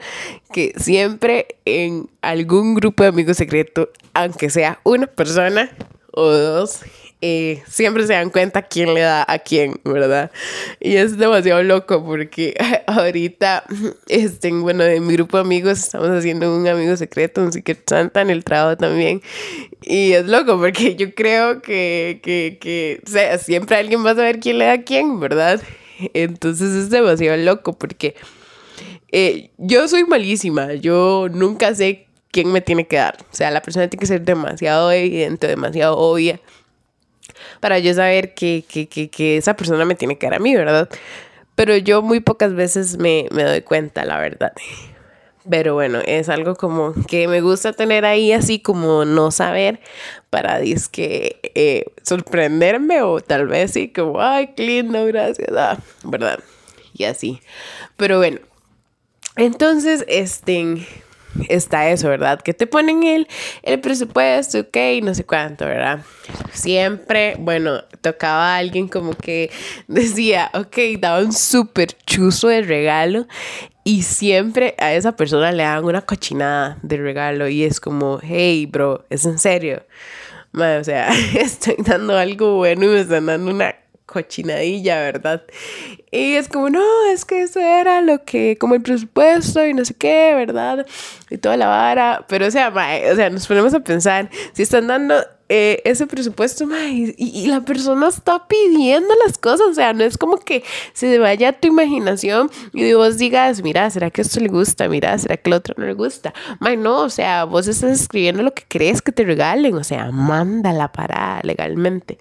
que 0.55 0.73
siempre 0.79 1.59
en 1.67 2.09
algún 2.23 2.75
grupo 2.75 3.03
de 3.03 3.11
amigos 3.11 3.37
secretos, 3.37 3.89
aunque 4.15 4.49
sea 4.49 4.81
una 4.85 5.07
persona 5.09 5.71
o 6.13 6.31
dos, 6.31 6.81
eh, 7.27 7.63
siempre 7.67 8.07
se 8.07 8.13
dan 8.13 8.29
cuenta 8.29 8.61
quién 8.61 8.93
le 8.93 9.01
da 9.01 9.25
a 9.27 9.39
quién, 9.39 9.81
¿verdad? 9.83 10.31
Y 10.79 10.97
es 10.97 11.17
demasiado 11.17 11.63
loco 11.63 12.05
porque 12.05 12.55
ahorita, 12.87 13.65
este, 14.09 14.53
bueno, 14.53 14.85
en 14.85 15.07
mi 15.07 15.15
grupo 15.15 15.39
de 15.39 15.41
amigos 15.41 15.79
estamos 15.79 16.11
haciendo 16.11 16.55
un 16.55 16.69
amigo 16.69 16.95
secreto, 16.99 17.41
un 17.41 17.51
Secret 17.51 17.89
Santa 17.89 18.21
en 18.21 18.29
el 18.29 18.45
trabajo 18.45 18.77
también. 18.77 19.23
Y 19.81 20.13
es 20.13 20.27
loco 20.27 20.59
porque 20.59 20.97
yo 20.97 21.15
creo 21.15 21.63
que, 21.63 22.21
que, 22.23 22.59
que 22.61 23.01
o 23.07 23.11
sea, 23.11 23.39
siempre 23.39 23.79
alguien 23.79 24.05
va 24.05 24.11
a 24.11 24.17
saber 24.17 24.39
quién 24.39 24.59
le 24.59 24.67
da 24.67 24.73
a 24.73 24.83
quién, 24.83 25.19
¿verdad? 25.19 25.63
Entonces 26.13 26.75
es 26.75 26.91
demasiado 26.91 27.39
loco 27.39 27.73
porque 27.73 28.17
eh, 29.13 29.51
yo 29.57 29.89
soy 29.89 30.05
malísima, 30.05 30.75
yo 30.75 31.29
nunca 31.33 31.75
sé 31.75 32.07
quién 32.31 32.53
me 32.53 32.61
tiene 32.61 32.87
que 32.87 32.97
dar. 32.97 33.17
O 33.33 33.35
sea, 33.35 33.51
la 33.51 33.63
persona 33.63 33.89
tiene 33.89 34.01
que 34.01 34.07
ser 34.09 34.21
demasiado 34.21 34.93
evidente, 34.93 35.47
demasiado 35.47 35.97
obvia 35.97 36.39
para 37.65 37.79
yo 37.79 37.95
saber 37.95 38.35
que, 38.35 38.63
que, 38.69 38.91
que, 38.91 39.09
que 39.09 39.39
esa 39.39 39.57
persona 39.57 39.87
me 39.87 39.95
tiene 39.95 40.19
que 40.19 40.27
dar 40.27 40.35
a 40.35 40.39
mí, 40.39 40.55
¿verdad? 40.55 40.87
Pero 41.55 41.75
yo 41.79 42.03
muy 42.03 42.21
pocas 42.21 42.53
veces 42.53 42.99
me, 42.99 43.27
me 43.31 43.43
doy 43.43 43.63
cuenta, 43.63 44.05
la 44.05 44.19
verdad. 44.19 44.53
Pero 45.49 45.73
bueno, 45.73 46.01
es 46.05 46.29
algo 46.29 46.57
como 46.57 46.93
que 47.09 47.27
me 47.27 47.41
gusta 47.41 47.73
tener 47.73 48.05
ahí 48.05 48.33
así 48.33 48.59
como 48.59 49.07
no 49.07 49.31
saber 49.31 49.81
para 50.29 50.59
disque 50.59 51.41
eh, 51.55 51.87
sorprenderme 52.03 53.01
o 53.01 53.23
tal 53.23 53.47
vez 53.47 53.71
sí 53.71 53.91
como, 53.91 54.21
ay, 54.21 54.53
qué 54.55 54.67
lindo, 54.67 55.07
gracias, 55.07 55.49
ah, 55.57 55.79
¿verdad? 56.03 56.41
Y 56.93 57.05
así. 57.05 57.41
Pero 57.97 58.19
bueno, 58.19 58.41
entonces, 59.37 60.05
este, 60.07 60.87
está 61.49 61.91
eso, 61.91 62.09
¿verdad? 62.09 62.41
Que 62.41 62.55
te 62.55 62.67
ponen 62.67 63.03
el, 63.03 63.29
el 63.63 63.81
presupuesto, 63.81 64.61
ok, 64.61 64.77
no 65.03 65.15
sé 65.15 65.25
cuánto, 65.25 65.65
¿verdad? 65.65 66.01
Siempre, 66.53 67.37
bueno, 67.39 67.83
tocaba 68.01 68.55
a 68.55 68.59
alguien 68.59 68.89
como 68.89 69.15
que 69.15 69.51
decía, 69.89 70.51
ok, 70.55 70.77
daba 70.99 71.21
un 71.21 71.33
súper 71.33 71.89
chuzo 72.07 72.49
de 72.49 72.63
regalo 72.63 73.27
y 73.85 74.03
siempre 74.03 74.75
a 74.79 74.95
esa 74.95 75.15
persona 75.17 75.53
le 75.53 75.63
dan 75.63 75.85
una 75.85 76.03
cochinada 76.03 76.79
de 76.83 76.97
regalo 76.97 77.49
y 77.49 77.65
es 77.65 77.81
como, 77.81 78.19
hey, 78.23 78.67
bro, 78.67 79.05
es 79.11 79.27
en 79.27 79.39
serio. 79.39 79.83
o 80.55 80.85
sea, 80.85 81.09
estoy 81.39 81.77
dando 81.79 82.17
algo 82.17 82.57
bueno 82.57 82.85
y 82.85 82.89
me 82.89 83.01
están 83.01 83.27
dando 83.27 83.51
una 83.51 83.77
cochinadilla, 84.07 85.01
¿verdad? 85.01 85.43
Y 86.11 86.35
es 86.35 86.49
como, 86.49 86.71
no, 86.71 86.85
es 87.11 87.25
que 87.25 87.43
eso 87.43 87.61
era 87.61 88.01
lo 88.01 88.25
que, 88.25 88.57
como 88.59 88.75
el 88.75 88.83
presupuesto 88.83 89.65
y 89.67 89.75
no 89.75 89.85
sé 89.85 89.95
qué, 89.95 90.35
¿verdad? 90.35 90.87
Y 91.31 91.39
toda 91.39 91.57
la 91.57 91.67
vara. 91.67 92.25
Pero, 92.29 92.47
o 92.47 92.51
sea, 92.51 92.69
o 92.69 93.17
sea, 93.17 93.31
nos 93.31 93.47
ponemos 93.47 93.75
a 93.75 93.81
pensar, 93.81 94.31
si 94.53 94.63
están 94.63 94.87
dando 94.87 95.15
eh, 95.49 95.83
ese 95.85 96.07
presupuesto, 96.07 96.67
y, 96.89 97.47
la 97.47 97.61
persona 97.63 98.09
está 98.09 98.47
pidiendo 98.49 99.13
las 99.27 99.39
cosas, 99.39 99.67
o 99.69 99.75
sea, 99.75 99.93
no 99.93 100.05
es 100.05 100.17
como 100.17 100.39
que 100.39 100.65
se 100.93 101.19
vaya 101.19 101.51
a 101.51 101.53
tu 101.53 101.69
imaginación 101.69 102.51
y 102.73 102.93
vos 102.95 103.19
digas, 103.19 103.63
mira, 103.63 103.91
¿será 103.91 104.11
que 104.11 104.23
esto 104.23 104.41
le 104.41 104.49
gusta? 104.49 104.89
Mira, 104.89 105.19
¿será 105.19 105.37
que 105.37 105.51
el 105.51 105.55
otro 105.55 105.75
no 105.77 105.85
le 105.85 105.95
gusta? 105.95 106.33
May, 106.61 106.77
no, 106.77 107.01
o 107.01 107.11
sea, 107.11 107.45
vos 107.45 107.69
estás 107.69 108.01
escribiendo 108.01 108.43
lo 108.43 108.55
que 108.55 108.65
crees 108.67 109.03
que 109.03 109.13
te 109.13 109.25
regalen, 109.25 109.75
o 109.75 109.85
sea, 109.85 110.11
mándala 110.11 110.93
para 110.93 111.41
legalmente. 111.43 112.19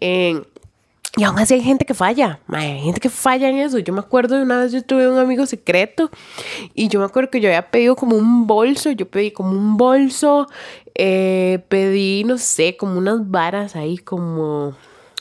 En 0.00 0.46
y 1.16 1.22
aún 1.22 1.38
así 1.38 1.54
hay 1.54 1.62
gente 1.62 1.84
que 1.84 1.94
falla, 1.94 2.40
hay 2.48 2.80
gente 2.80 3.00
que 3.00 3.08
falla 3.08 3.48
en 3.48 3.58
eso. 3.58 3.78
Yo 3.78 3.92
me 3.92 4.00
acuerdo 4.00 4.36
de 4.36 4.42
una 4.42 4.58
vez 4.58 4.72
yo 4.72 4.82
tuve 4.82 5.08
un 5.08 5.18
amigo 5.18 5.46
secreto 5.46 6.10
y 6.74 6.88
yo 6.88 6.98
me 6.98 7.06
acuerdo 7.06 7.30
que 7.30 7.40
yo 7.40 7.48
había 7.48 7.70
pedido 7.70 7.94
como 7.94 8.16
un 8.16 8.46
bolso, 8.48 8.90
yo 8.90 9.08
pedí 9.08 9.30
como 9.30 9.52
un 9.52 9.76
bolso, 9.76 10.48
eh, 10.96 11.62
pedí, 11.68 12.24
no 12.24 12.36
sé, 12.36 12.76
como 12.76 12.98
unas 12.98 13.30
varas 13.30 13.76
ahí, 13.76 13.98
como 13.98 14.74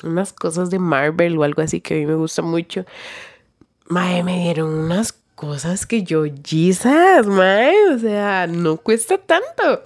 unas 0.03 0.33
cosas 0.33 0.71
de 0.71 0.79
Marvel 0.79 1.37
o 1.37 1.43
algo 1.43 1.61
así 1.61 1.79
que 1.79 1.93
a 1.93 1.97
mí 1.97 2.05
me 2.07 2.15
gusta 2.15 2.41
mucho. 2.41 2.85
Mae, 3.87 4.23
me 4.23 4.39
dieron 4.39 4.73
unas 4.73 5.13
cosas 5.35 5.85
que 5.85 6.03
yo, 6.03 6.23
Jesus, 6.43 7.27
mae, 7.27 7.75
o 7.93 7.99
sea, 7.99 8.47
no 8.47 8.77
cuesta 8.77 9.19
tanto. 9.19 9.83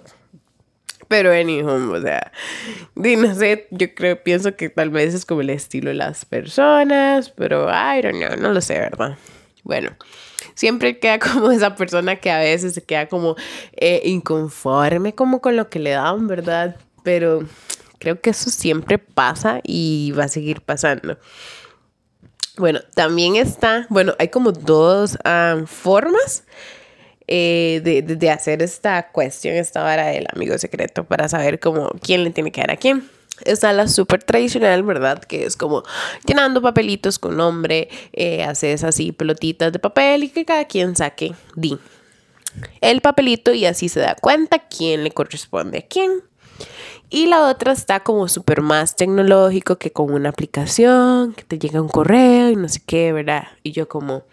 Pero 1.07 1.31
anyhow, 1.31 1.93
o 1.93 2.01
sea, 2.01 2.31
no 2.95 3.35
sé, 3.35 3.67
yo 3.71 3.93
creo, 3.95 4.21
pienso 4.21 4.55
que 4.55 4.69
tal 4.69 4.89
vez 4.89 5.13
es 5.13 5.25
como 5.25 5.41
el 5.41 5.49
estilo 5.49 5.89
de 5.89 5.95
las 5.95 6.25
personas, 6.25 7.29
pero 7.29 7.69
I 7.69 8.01
don't 8.01 8.17
know, 8.17 8.35
no 8.37 8.51
lo 8.51 8.61
sé, 8.61 8.77
¿verdad? 8.79 9.17
Bueno, 9.63 9.91
siempre 10.53 10.99
queda 10.99 11.19
como 11.33 11.51
esa 11.51 11.75
persona 11.75 12.17
que 12.17 12.31
a 12.31 12.39
veces 12.39 12.73
se 12.73 12.83
queda 12.83 13.07
como 13.07 13.35
eh, 13.73 14.01
inconforme 14.05 15.15
como 15.15 15.41
con 15.41 15.55
lo 15.55 15.69
que 15.69 15.79
le 15.79 15.91
dan, 15.91 16.27
¿verdad? 16.27 16.75
Pero 17.03 17.43
creo 17.99 18.19
que 18.19 18.31
eso 18.31 18.49
siempre 18.49 18.97
pasa 18.97 19.61
y 19.63 20.11
va 20.17 20.25
a 20.25 20.29
seguir 20.29 20.61
pasando. 20.61 21.17
Bueno, 22.57 22.79
también 22.95 23.35
está, 23.35 23.85
bueno, 23.89 24.15
hay 24.17 24.29
como 24.29 24.51
dos 24.51 25.17
ah, 25.23 25.61
formas 25.67 26.43
eh, 27.27 27.81
de, 27.83 28.01
de, 28.01 28.29
hacer 28.29 28.61
esta 28.61 29.09
cuestión, 29.11 29.55
esta 29.55 29.83
vara 29.83 30.07
del 30.07 30.27
amigo 30.33 30.57
secreto 30.57 31.03
para 31.03 31.27
saber 31.29 31.59
cómo, 31.59 31.89
quién 32.01 32.23
le 32.23 32.31
tiene 32.31 32.51
que 32.51 32.61
dar 32.61 32.71
a 32.71 32.77
quién. 32.77 33.09
Está 33.45 33.71
la 33.71 33.87
súper 33.87 34.23
tradicional, 34.23 34.81
¿verdad? 34.83 35.23
Que 35.23 35.45
es 35.45 35.55
como 35.55 35.83
llenando 36.25 36.61
papelitos 36.61 37.19
con 37.19 37.37
nombre, 37.37 37.89
eh, 38.13 38.43
haces 38.43 38.83
así 38.83 39.11
pelotitas 39.11 39.71
de 39.71 39.79
papel 39.79 40.23
y 40.23 40.29
que 40.29 40.43
cada 40.43 40.65
quien 40.65 40.95
saque 40.95 41.33
di 41.55 41.77
el 42.81 43.01
papelito 43.01 43.53
y 43.53 43.65
así 43.65 43.89
se 43.89 43.99
da 43.99 44.15
cuenta 44.15 44.67
quién 44.67 45.03
le 45.03 45.11
corresponde 45.11 45.79
a 45.79 45.87
quién. 45.87 46.23
Y 47.09 47.27
la 47.27 47.47
otra 47.47 47.71
está 47.71 48.01
como 48.01 48.27
súper 48.27 48.61
más 48.61 48.95
tecnológico 48.95 49.77
que 49.77 49.91
con 49.91 50.11
una 50.11 50.29
aplicación, 50.29 51.33
que 51.33 51.43
te 51.43 51.57
llega 51.57 51.81
un 51.81 51.87
correo 51.87 52.49
y 52.49 52.55
no 52.55 52.67
sé 52.67 52.81
qué, 52.85 53.13
¿verdad? 53.13 53.47
Y 53.63 53.71
yo 53.71 53.87
como, 53.87 54.23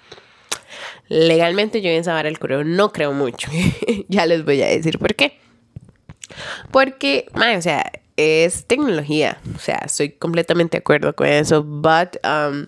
Legalmente 1.08 1.82
yo 1.82 1.90
en 1.90 2.04
saber 2.04 2.26
el 2.26 2.38
correo 2.38 2.64
no 2.64 2.92
creo 2.92 3.12
mucho. 3.12 3.50
ya 4.08 4.26
les 4.26 4.44
voy 4.44 4.62
a 4.62 4.66
decir 4.66 4.98
por 4.98 5.14
qué. 5.14 5.38
Porque, 6.70 7.26
o 7.34 7.62
sea, 7.62 7.92
es 8.16 8.64
tecnología. 8.66 9.38
O 9.54 9.58
sea, 9.58 9.82
estoy 9.84 10.10
completamente 10.10 10.76
de 10.76 10.80
acuerdo 10.80 11.14
con 11.14 11.26
eso. 11.26 11.62
But, 11.62 12.16
um, 12.24 12.66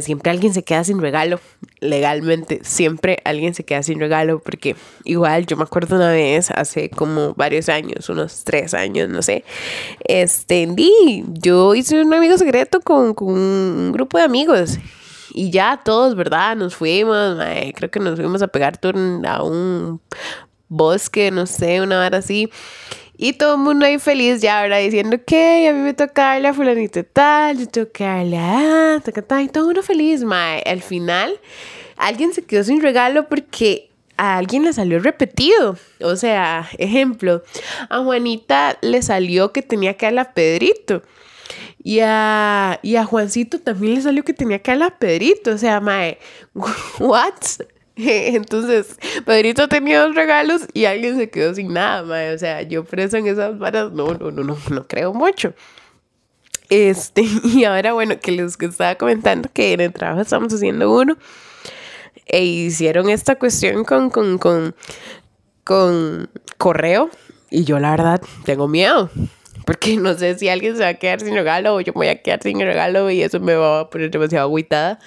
siempre 0.00 0.30
alguien 0.30 0.54
se 0.54 0.62
queda 0.62 0.84
sin 0.84 1.00
regalo. 1.00 1.40
Legalmente, 1.80 2.60
siempre 2.62 3.18
alguien 3.24 3.54
se 3.54 3.64
queda 3.64 3.82
sin 3.82 3.98
regalo. 3.98 4.40
Porque 4.40 4.76
igual 5.04 5.46
yo 5.46 5.56
me 5.56 5.64
acuerdo 5.64 5.96
una 5.96 6.10
vez, 6.10 6.50
hace 6.50 6.90
como 6.90 7.34
varios 7.34 7.68
años, 7.68 8.08
unos 8.08 8.44
tres 8.44 8.72
años, 8.74 9.08
no 9.08 9.20
sé. 9.22 9.44
Este, 10.04 10.68
yo 11.26 11.74
hice 11.74 12.00
un 12.00 12.14
amigo 12.14 12.38
secreto 12.38 12.80
con, 12.80 13.14
con 13.14 13.28
un 13.28 13.92
grupo 13.92 14.18
de 14.18 14.24
amigos. 14.24 14.78
Y 15.34 15.50
ya 15.50 15.80
todos, 15.82 16.14
¿verdad? 16.14 16.56
Nos 16.56 16.76
fuimos, 16.76 17.38
creo 17.74 17.90
que 17.90 18.00
nos 18.00 18.16
fuimos 18.16 18.42
a 18.42 18.48
pegar 18.48 18.78
a 19.26 19.42
un 19.42 20.00
bosque, 20.68 21.30
no 21.30 21.46
sé, 21.46 21.80
una 21.80 22.04
hora 22.04 22.18
así. 22.18 22.50
Y 23.16 23.34
todo 23.34 23.54
el 23.54 23.60
mundo 23.60 23.86
ahí 23.86 23.98
feliz 23.98 24.40
ya, 24.40 24.62
¿verdad? 24.62 24.80
Diciendo 24.80 25.18
que 25.24 25.68
a 25.68 25.72
mí 25.72 25.80
me 25.80 25.94
toca 25.94 26.22
darle 26.22 26.48
a 26.48 26.54
fulanito 26.54 27.04
tal, 27.04 27.58
yo 27.58 27.68
tengo 27.68 27.92
que 27.92 28.04
darle 28.04 28.38
a... 28.38 29.00
y 29.42 29.48
todo 29.48 29.66
mundo 29.66 29.82
feliz, 29.82 30.24
mae. 30.24 30.62
Al 30.66 30.82
final, 30.82 31.38
alguien 31.96 32.32
se 32.32 32.42
quedó 32.44 32.64
sin 32.64 32.82
regalo 32.82 33.28
porque 33.28 33.90
a 34.16 34.38
alguien 34.38 34.64
le 34.64 34.72
salió 34.72 34.98
repetido. 34.98 35.76
O 36.00 36.16
sea, 36.16 36.68
ejemplo, 36.78 37.42
a 37.88 38.02
Juanita 38.02 38.78
le 38.80 39.02
salió 39.02 39.52
que 39.52 39.62
tenía 39.62 39.96
que 39.96 40.06
darle 40.06 40.20
a 40.20 40.32
Pedrito. 40.32 41.02
Y 41.82 42.00
a, 42.00 42.78
y 42.82 42.96
a 42.96 43.04
Juancito 43.04 43.58
también 43.60 43.94
le 43.94 44.02
salió 44.02 44.24
que 44.24 44.34
tenía 44.34 44.60
que 44.60 44.70
a 44.70 44.98
Pedrito. 44.98 45.52
O 45.52 45.58
sea, 45.58 45.80
mae, 45.80 46.18
¿what? 46.98 47.34
Entonces, 47.96 48.98
Pedrito 49.24 49.68
tenía 49.68 50.02
dos 50.02 50.14
regalos 50.14 50.62
y 50.72 50.86
alguien 50.86 51.16
se 51.16 51.30
quedó 51.30 51.54
sin 51.54 51.72
nada, 51.72 52.02
mae. 52.02 52.34
O 52.34 52.38
sea, 52.38 52.62
yo 52.62 52.84
preso 52.84 53.16
en 53.16 53.26
esas 53.26 53.58
varas, 53.58 53.92
no, 53.92 54.14
no, 54.14 54.30
no, 54.30 54.44
no, 54.44 54.56
no 54.70 54.86
creo 54.86 55.12
mucho. 55.12 55.54
Este, 56.68 57.22
y 57.44 57.64
ahora, 57.64 57.92
bueno, 57.92 58.18
que 58.20 58.32
les 58.32 58.56
estaba 58.60 58.94
comentando 58.94 59.50
que 59.52 59.72
en 59.74 59.80
el 59.80 59.92
trabajo 59.92 60.22
estamos 60.22 60.52
haciendo 60.54 60.92
uno 60.92 61.16
e 62.26 62.44
hicieron 62.44 63.10
esta 63.10 63.36
cuestión 63.36 63.84
con, 63.84 64.08
con, 64.08 64.38
con, 64.38 64.74
con 65.64 66.30
correo 66.56 67.10
y 67.50 67.64
yo 67.64 67.78
la 67.78 67.90
verdad 67.90 68.22
tengo 68.44 68.68
miedo 68.68 69.10
porque 69.72 69.96
no 69.96 70.12
sé 70.12 70.38
si 70.38 70.50
alguien 70.50 70.76
se 70.76 70.82
va 70.82 70.88
a 70.88 70.94
quedar 70.94 71.20
sin 71.20 71.32
regalo 71.32 71.74
o 71.74 71.80
yo 71.80 71.94
me 71.94 72.00
voy 72.00 72.08
a 72.08 72.20
quedar 72.20 72.42
sin 72.42 72.60
regalo 72.60 73.10
y 73.10 73.22
eso 73.22 73.40
me 73.40 73.54
va 73.54 73.80
a 73.80 73.88
poner 73.88 74.10
demasiado 74.10 74.44
agüitada. 74.44 74.98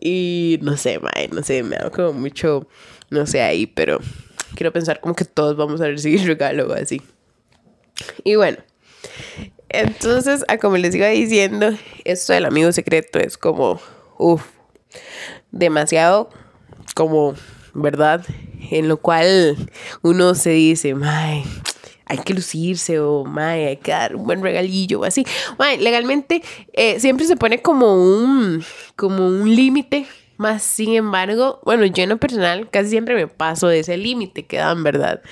Y 0.00 0.60
no 0.62 0.76
sé, 0.76 1.00
mae, 1.00 1.26
no 1.32 1.42
sé, 1.42 1.64
me 1.64 1.74
da 1.74 1.90
como 1.90 2.12
mucho, 2.12 2.68
no 3.10 3.26
sé, 3.26 3.42
ahí, 3.42 3.66
pero 3.66 3.98
quiero 4.54 4.72
pensar 4.72 5.00
como 5.00 5.16
que 5.16 5.24
todos 5.24 5.56
vamos 5.56 5.80
a 5.80 5.86
recibir 5.86 6.20
regalo 6.24 6.68
o 6.68 6.72
así. 6.72 7.02
Y 8.22 8.36
bueno, 8.36 8.58
entonces, 9.68 10.44
a 10.46 10.56
como 10.58 10.76
les 10.76 10.94
iba 10.94 11.08
diciendo, 11.08 11.70
esto 12.04 12.32
del 12.32 12.44
amigo 12.44 12.70
secreto 12.70 13.18
es 13.18 13.36
como, 13.36 13.80
uff, 14.18 14.44
demasiado 15.50 16.30
como, 16.94 17.34
¿verdad? 17.74 18.24
En 18.70 18.86
lo 18.86 18.98
cual 18.98 19.56
uno 20.02 20.36
se 20.36 20.50
dice, 20.50 20.94
mae 20.94 21.42
hay 22.12 22.18
que 22.18 22.34
lucirse 22.34 23.00
o 23.00 23.24
mae, 23.24 23.68
hay 23.68 23.76
que 23.78 23.90
dar 23.90 24.14
un 24.14 24.24
buen 24.24 24.42
regalillo 24.42 25.00
o 25.00 25.04
así. 25.04 25.24
legalmente 25.78 26.42
eh, 26.74 27.00
siempre 27.00 27.26
se 27.26 27.36
pone 27.36 27.62
como 27.62 27.94
un, 27.94 28.62
como 28.96 29.26
un 29.26 29.54
límite 29.54 30.06
Más 30.36 30.62
sin 30.62 30.94
embargo, 30.94 31.60
bueno, 31.64 31.86
yo 31.86 32.02
en 32.02 32.10
lo 32.10 32.18
personal 32.18 32.68
casi 32.70 32.90
siempre 32.90 33.14
me 33.14 33.28
paso 33.28 33.68
de 33.68 33.78
ese 33.78 33.96
límite 33.96 34.44
que 34.44 34.58
dan, 34.58 34.82
¿verdad? 34.82 35.22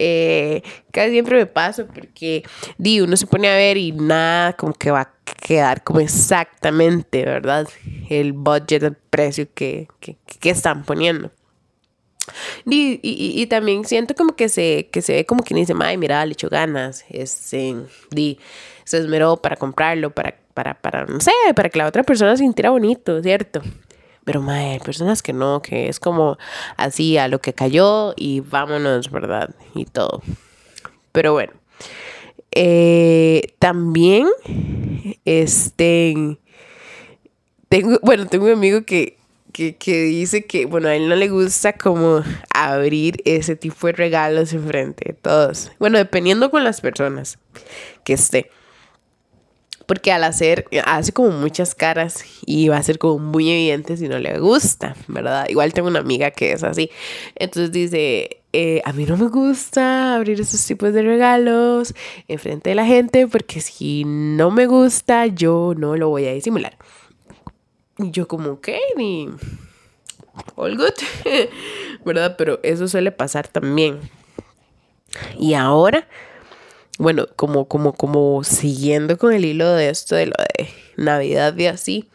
Eh, 0.00 0.62
casi 0.90 1.12
siempre 1.12 1.36
me 1.36 1.46
paso 1.46 1.86
porque, 1.86 2.42
di, 2.76 3.00
uno 3.00 3.16
se 3.16 3.26
pone 3.28 3.48
a 3.48 3.54
ver 3.54 3.76
y 3.76 3.92
nada 3.92 4.54
como 4.54 4.72
que 4.72 4.90
va 4.90 5.02
a 5.02 5.12
quedar 5.24 5.84
como 5.84 6.00
exactamente, 6.00 7.24
¿verdad? 7.24 7.68
El 8.08 8.32
budget, 8.32 8.82
el 8.82 8.96
precio 8.96 9.46
que, 9.54 9.86
que, 10.00 10.16
que 10.40 10.50
están 10.50 10.84
poniendo. 10.84 11.30
Y, 12.64 13.00
y, 13.02 13.40
y, 13.40 13.46
también 13.46 13.84
siento 13.84 14.14
como 14.14 14.34
que 14.34 14.48
se, 14.48 14.88
que 14.90 15.02
se 15.02 15.14
ve 15.14 15.26
como 15.26 15.42
quien 15.42 15.60
dice, 15.60 15.74
ay, 15.80 15.96
mira, 15.96 16.24
le 16.26 16.32
echo 16.32 16.48
ganas, 16.48 17.04
este, 17.08 17.76
di, 18.10 18.38
se 18.84 18.98
esmeró 18.98 19.36
para 19.36 19.56
comprarlo, 19.56 20.10
para, 20.10 20.36
para, 20.54 20.74
para, 20.74 21.04
no 21.06 21.20
sé, 21.20 21.32
para 21.54 21.68
que 21.68 21.78
la 21.78 21.86
otra 21.86 22.02
persona 22.02 22.36
se 22.36 22.42
sintiera 22.42 22.70
bonito, 22.70 23.22
¿cierto? 23.22 23.62
Pero, 24.24 24.42
mae, 24.42 24.72
hay 24.72 24.78
personas 24.80 25.22
que 25.22 25.32
no, 25.32 25.62
que 25.62 25.88
es 25.88 26.00
como 26.00 26.36
así 26.76 27.16
a 27.16 27.28
lo 27.28 27.40
que 27.40 27.52
cayó 27.52 28.12
y 28.16 28.40
vámonos, 28.40 29.10
¿verdad? 29.10 29.54
Y 29.74 29.84
todo. 29.84 30.20
Pero 31.12 31.32
bueno. 31.32 31.52
Eh, 32.50 33.54
también, 33.58 34.26
este, 35.24 36.38
tengo, 37.68 37.98
bueno, 38.02 38.26
tengo 38.26 38.46
un 38.46 38.52
amigo 38.52 38.82
que, 38.84 39.15
que, 39.56 39.74
que, 39.76 40.02
dice 40.02 40.44
que, 40.44 40.66
bueno, 40.66 40.88
a 40.88 40.94
él 40.94 41.08
no 41.08 41.16
le 41.16 41.28
gusta 41.28 41.72
como 41.72 42.22
abrir 42.50 43.22
ese 43.24 43.56
tipo 43.56 43.86
de 43.86 43.94
regalos 43.94 44.52
enfrente 44.52 45.04
de 45.06 45.14
todos. 45.14 45.72
Bueno, 45.78 45.96
dependiendo 45.96 46.50
con 46.50 46.62
las 46.62 46.82
personas 46.82 47.38
que 48.04 48.12
esté 48.12 48.50
porque 49.86 50.12
al 50.12 50.24
hacer, 50.24 50.66
hace 50.84 51.12
como 51.12 51.30
muchas 51.30 51.74
caras 51.74 52.24
y 52.44 52.68
va 52.68 52.76
a 52.76 52.82
ser 52.82 52.98
como 52.98 53.18
muy 53.18 53.48
evidente 53.48 53.96
si 53.96 54.08
no 54.08 54.18
le 54.18 54.38
gusta, 54.38 54.96
¿verdad? 55.06 55.46
Igual 55.48 55.72
tengo 55.72 55.88
una 55.88 56.00
amiga 56.00 56.32
que 56.32 56.52
es 56.52 56.64
así. 56.64 56.90
Entonces 57.36 57.70
dice, 57.70 58.42
eh, 58.52 58.82
a 58.84 58.92
mí 58.92 59.04
no 59.04 59.16
me 59.16 59.28
gusta 59.28 60.16
abrir 60.16 60.40
esos 60.40 60.66
tipos 60.66 60.92
de 60.92 61.02
regalos 61.02 61.94
en 62.26 62.38
frente 62.40 62.70
de 62.70 62.74
la 62.74 62.84
gente 62.84 63.28
porque 63.28 63.60
si 63.60 64.04
no 64.04 64.50
me 64.50 64.66
gusta, 64.66 65.26
yo 65.26 65.72
no 65.76 65.96
lo 65.96 66.08
voy 66.08 66.26
a 66.26 66.32
disimular. 66.32 66.76
Y 67.98 68.10
yo 68.10 68.28
como, 68.28 68.52
ok, 68.52 68.68
ni... 68.96 69.28
All 70.54 70.76
good, 70.76 70.92
¿verdad? 72.04 72.36
Pero 72.36 72.60
eso 72.62 72.88
suele 72.88 73.10
pasar 73.10 73.48
también. 73.48 74.00
Y 75.38 75.54
ahora 75.54 76.06
bueno, 76.98 77.26
como, 77.36 77.68
como, 77.68 77.92
como 77.92 78.42
siguiendo 78.42 79.18
con 79.18 79.32
el 79.32 79.44
hilo 79.44 79.70
de 79.72 79.90
esto, 79.90 80.14
de 80.16 80.26
lo 80.26 80.34
de 80.38 80.68
Navidad 80.96 81.56
y 81.56 81.66
así, 81.66 82.08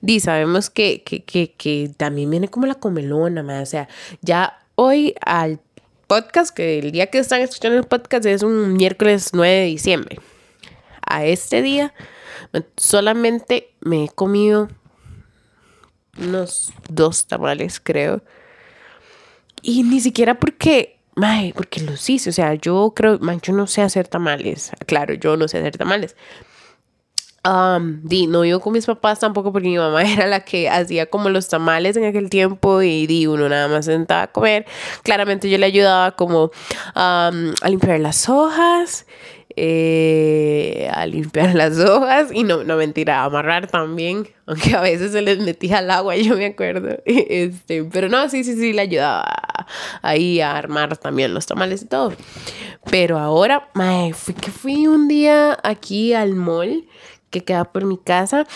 di, 0.00 0.20
sabemos 0.20 0.70
que, 0.70 1.02
que, 1.02 1.22
que, 1.24 1.52
que 1.52 1.90
también 1.96 2.30
viene 2.30 2.48
como 2.48 2.66
la 2.66 2.76
comelona, 2.76 3.60
o 3.60 3.66
sea, 3.66 3.88
ya 4.22 4.58
hoy 4.74 5.14
al 5.20 5.60
podcast, 6.06 6.54
que 6.54 6.78
el 6.78 6.92
día 6.92 7.08
que 7.08 7.18
están 7.18 7.42
escuchando 7.42 7.78
el 7.78 7.84
podcast 7.84 8.24
es 8.26 8.42
un 8.42 8.74
miércoles 8.74 9.30
9 9.32 9.52
de 9.54 9.64
diciembre. 9.66 10.18
A 11.06 11.24
este 11.24 11.62
día 11.62 11.92
solamente 12.76 13.74
me 13.80 14.04
he 14.04 14.08
comido 14.08 14.68
unos 16.18 16.72
dos 16.88 17.26
tamales, 17.26 17.80
creo. 17.80 18.22
Y 19.62 19.82
ni 19.82 20.00
siquiera 20.00 20.38
porque 20.38 20.96
Mae, 21.16 21.54
porque 21.54 21.80
los 21.80 22.10
hice, 22.10 22.28
o 22.28 22.32
sea, 22.32 22.52
yo 22.54 22.92
creo, 22.94 23.18
man, 23.20 23.40
yo 23.40 23.54
no 23.54 23.66
sé 23.66 23.80
hacer 23.80 24.06
tamales. 24.06 24.70
Claro, 24.84 25.14
yo 25.14 25.38
no 25.38 25.48
sé 25.48 25.58
hacer 25.58 25.78
tamales. 25.78 26.14
Um, 27.42 28.00
di, 28.02 28.26
no 28.26 28.42
vivo 28.42 28.60
con 28.60 28.74
mis 28.74 28.84
papás 28.84 29.20
tampoco 29.20 29.50
porque 29.50 29.68
mi 29.68 29.78
mamá 29.78 30.02
era 30.12 30.26
la 30.26 30.40
que 30.40 30.68
hacía 30.68 31.06
como 31.06 31.30
los 31.30 31.48
tamales 31.48 31.96
en 31.96 32.04
aquel 32.04 32.28
tiempo 32.28 32.82
y 32.82 33.06
di, 33.06 33.26
uno 33.26 33.48
nada 33.48 33.66
más 33.68 33.86
sentaba 33.86 34.24
a 34.24 34.26
comer. 34.26 34.66
Claramente 35.04 35.48
yo 35.48 35.56
le 35.56 35.64
ayudaba 35.64 36.16
como 36.16 36.50
a 36.94 37.30
limpiar 37.66 37.98
las 38.00 38.28
hojas 38.28 39.06
eh, 39.58 40.90
a 40.92 41.06
limpiar 41.06 41.54
las 41.54 41.78
hojas 41.78 42.28
y 42.32 42.44
no, 42.44 42.62
no 42.62 42.76
mentira, 42.76 43.22
a 43.22 43.24
amarrar 43.24 43.66
también, 43.68 44.28
aunque 44.46 44.74
a 44.74 44.80
veces 44.80 45.12
se 45.12 45.22
les 45.22 45.38
metía 45.38 45.78
al 45.78 45.90
agua, 45.90 46.16
yo 46.16 46.36
me 46.36 46.46
acuerdo. 46.46 46.98
Este, 47.06 47.84
pero 47.84 48.08
no, 48.08 48.28
sí, 48.28 48.44
sí, 48.44 48.54
sí, 48.54 48.72
le 48.72 48.82
ayudaba 48.82 49.24
ahí 50.02 50.40
a 50.40 50.56
armar 50.56 50.96
también 50.98 51.34
los 51.34 51.46
tamales 51.46 51.82
y 51.82 51.86
todo. 51.86 52.12
Pero 52.90 53.18
ahora, 53.18 53.70
mae, 53.74 54.14
que 54.40 54.50
fui 54.50 54.86
un 54.86 55.08
día 55.08 55.58
aquí 55.62 56.12
al 56.12 56.34
mall 56.34 56.84
que 57.30 57.42
queda 57.42 57.64
por 57.64 57.84
mi 57.84 57.98
casa 57.98 58.46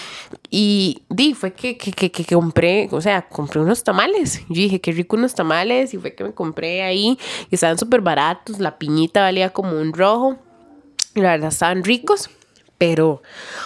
y 0.49 1.02
di, 1.09 1.35
fue 1.35 1.52
que, 1.52 1.76
que, 1.76 1.90
que, 1.90 2.11
que, 2.11 2.25
compré, 2.25 2.88
o 2.92 3.01
sea, 3.01 3.22
compré 3.29 3.61
unos 3.61 3.83
tamales. 3.83 4.40
Yo 4.48 4.55
dije, 4.55 4.81
qué 4.81 4.92
rico 4.92 5.16
unos 5.16 5.35
tamales 5.35 5.92
y 5.92 5.98
fue 5.98 6.14
que 6.14 6.22
me 6.22 6.33
compré 6.33 6.83
ahí 6.83 7.18
y 7.51 7.55
estaban 7.55 7.79
súper 7.79 8.01
baratos, 8.01 8.61
la 8.61 8.79
piñita 8.79 9.22
valía 9.22 9.51
como 9.51 9.72
un 9.79 9.92
rojo 9.92 10.38
la 11.14 11.31
verdad 11.33 11.49
estaban 11.49 11.85
ricos, 11.85 12.31
pero, 12.79 13.23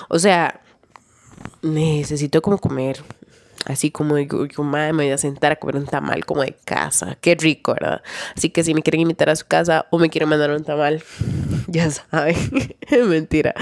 o 0.08 0.18
sea, 0.18 0.60
necesito 1.62 2.42
como 2.42 2.58
comer. 2.58 3.02
Así 3.66 3.90
como 3.90 4.16
digo, 4.16 4.46
madre, 4.62 4.92
me 4.92 5.04
voy 5.04 5.12
a 5.12 5.18
sentar 5.18 5.52
a 5.52 5.56
comer 5.56 5.76
un 5.76 5.86
tamal 5.86 6.26
como 6.26 6.42
de 6.42 6.54
casa. 6.66 7.16
Qué 7.20 7.34
rico, 7.34 7.72
¿verdad? 7.72 8.02
Así 8.36 8.50
que 8.50 8.62
si 8.62 8.74
me 8.74 8.82
quieren 8.82 9.00
invitar 9.00 9.30
a 9.30 9.36
su 9.36 9.46
casa 9.46 9.86
o 9.90 9.98
me 9.98 10.10
quieren 10.10 10.28
mandar 10.28 10.50
un 10.50 10.64
tamal, 10.64 11.02
ya 11.68 11.90
saben. 11.90 12.36
Mentira. 13.08 13.54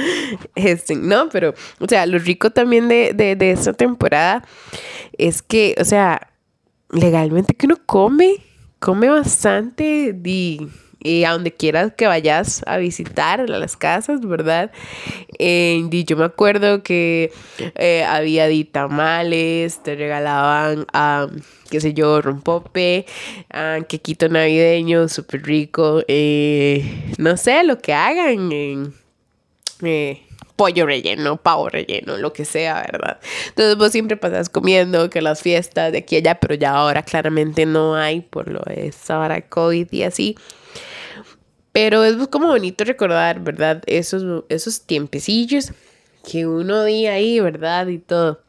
Este, 0.56 0.96
no, 0.96 1.28
pero, 1.28 1.54
o 1.78 1.86
sea, 1.88 2.06
lo 2.06 2.18
rico 2.18 2.50
también 2.50 2.88
de, 2.88 3.12
de, 3.14 3.36
de 3.36 3.52
esta 3.52 3.74
temporada 3.74 4.44
es 5.18 5.40
que, 5.40 5.76
o 5.80 5.84
sea, 5.84 6.32
legalmente 6.90 7.54
que 7.54 7.66
uno 7.66 7.78
come, 7.86 8.38
come 8.80 9.08
bastante. 9.08 10.12
de 10.12 10.68
y 11.02 11.24
a 11.24 11.32
donde 11.32 11.52
quieras 11.52 11.92
que 11.96 12.06
vayas 12.06 12.62
a 12.66 12.76
visitar 12.78 13.48
las 13.48 13.76
casas, 13.76 14.20
¿verdad? 14.20 14.70
Eh, 15.38 15.88
y 15.90 16.04
yo 16.04 16.16
me 16.16 16.24
acuerdo 16.24 16.82
que 16.82 17.32
eh, 17.76 18.04
había 18.04 18.46
di 18.46 18.64
tamales, 18.64 19.82
te 19.82 19.94
regalaban, 19.96 20.86
qué 21.70 21.80
sé 21.80 21.94
yo, 21.94 22.20
rompope, 22.22 23.06
quequito 23.88 24.28
navideño, 24.28 25.08
súper 25.08 25.42
rico, 25.42 26.02
eh, 26.08 27.12
no 27.18 27.36
sé, 27.36 27.64
lo 27.64 27.78
que 27.78 27.94
hagan. 27.94 28.94
pollo 30.54 30.86
relleno, 30.86 31.38
pavo 31.38 31.68
relleno, 31.68 32.16
lo 32.18 32.32
que 32.32 32.44
sea, 32.44 32.86
¿verdad? 32.92 33.18
Entonces 33.48 33.76
vos 33.76 33.90
siempre 33.90 34.16
pasas 34.16 34.48
comiendo 34.48 35.10
que 35.10 35.20
las 35.20 35.42
fiestas 35.42 35.90
de 35.90 35.98
aquí 35.98 36.16
allá, 36.16 36.38
pero 36.38 36.54
ya 36.54 36.70
ahora 36.70 37.02
claramente 37.02 37.66
no 37.66 37.96
hay 37.96 38.20
por 38.20 38.48
lo 38.48 38.60
de 38.60 38.92
hora 39.08 39.40
COVID 39.40 39.88
y 39.90 40.02
así. 40.04 40.36
Pero 41.72 42.04
es 42.04 42.28
como 42.28 42.48
bonito 42.48 42.84
recordar, 42.84 43.40
¿verdad? 43.40 43.82
Esos, 43.86 44.44
esos 44.48 44.82
tiempecillos 44.82 45.72
que 46.22 46.46
uno 46.46 46.84
día 46.84 47.14
ahí, 47.14 47.40
¿verdad? 47.40 47.88
Y 47.88 47.98
todo. 47.98 48.40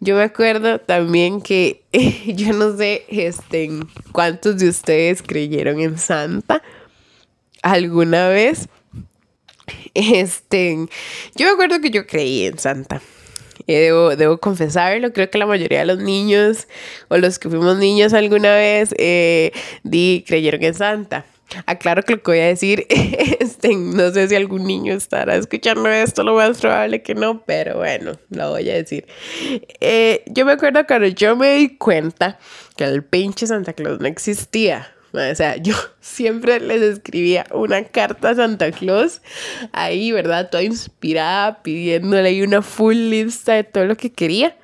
Yo 0.00 0.16
me 0.16 0.22
acuerdo 0.22 0.78
también 0.78 1.40
que 1.40 1.82
yo 2.26 2.52
no 2.52 2.76
sé 2.76 3.04
este, 3.08 3.70
cuántos 4.12 4.58
de 4.58 4.68
ustedes 4.68 5.22
creyeron 5.22 5.80
en 5.80 5.98
Santa 5.98 6.62
alguna 7.62 8.28
vez. 8.28 8.68
Este, 9.94 10.76
yo 11.34 11.46
me 11.46 11.52
acuerdo 11.52 11.80
que 11.80 11.90
yo 11.90 12.06
creí 12.06 12.46
en 12.46 12.58
Santa. 12.58 13.00
Eh, 13.66 13.80
debo, 13.80 14.14
debo, 14.14 14.38
confesarlo, 14.38 15.14
creo 15.14 15.30
que 15.30 15.38
la 15.38 15.46
mayoría 15.46 15.78
de 15.78 15.86
los 15.86 15.98
niños 15.98 16.68
o 17.08 17.16
los 17.16 17.38
que 17.38 17.48
fuimos 17.48 17.78
niños 17.78 18.12
alguna 18.12 18.54
vez 18.54 18.94
eh, 18.98 19.52
di, 19.82 20.22
creyeron 20.26 20.62
en 20.62 20.74
Santa. 20.74 21.24
Aclaro 21.66 22.02
que 22.02 22.14
lo 22.14 22.22
que 22.22 22.30
voy 22.30 22.40
a 22.40 22.46
decir, 22.46 22.86
este, 22.90 23.74
no 23.74 24.10
sé 24.10 24.28
si 24.28 24.34
algún 24.34 24.64
niño 24.64 24.94
estará 24.94 25.36
escuchando 25.36 25.88
esto, 25.88 26.22
lo 26.22 26.34
más 26.34 26.60
probable 26.60 27.02
que 27.02 27.14
no, 27.14 27.44
pero 27.44 27.78
bueno, 27.78 28.12
lo 28.30 28.50
voy 28.50 28.70
a 28.70 28.74
decir. 28.74 29.06
Eh, 29.80 30.22
yo 30.26 30.44
me 30.44 30.52
acuerdo 30.52 30.86
cuando 30.86 31.08
yo 31.08 31.36
me 31.36 31.54
di 31.54 31.76
cuenta 31.76 32.38
que 32.76 32.84
el 32.84 33.04
pinche 33.04 33.46
Santa 33.46 33.72
Claus 33.72 34.00
no 34.00 34.06
existía. 34.06 34.90
O 35.12 35.34
sea, 35.34 35.56
yo 35.62 35.74
siempre 36.00 36.60
les 36.60 36.82
escribía 36.82 37.46
una 37.52 37.84
carta 37.84 38.30
a 38.30 38.34
Santa 38.34 38.72
Claus 38.72 39.22
ahí, 39.72 40.12
¿verdad? 40.12 40.50
Toda 40.50 40.62
inspirada, 40.62 41.62
pidiéndole 41.62 42.28
ahí 42.28 42.42
una 42.42 42.62
full 42.62 42.96
lista 42.96 43.54
de 43.54 43.64
todo 43.64 43.84
lo 43.84 43.96
que 43.96 44.12
quería. 44.12 44.56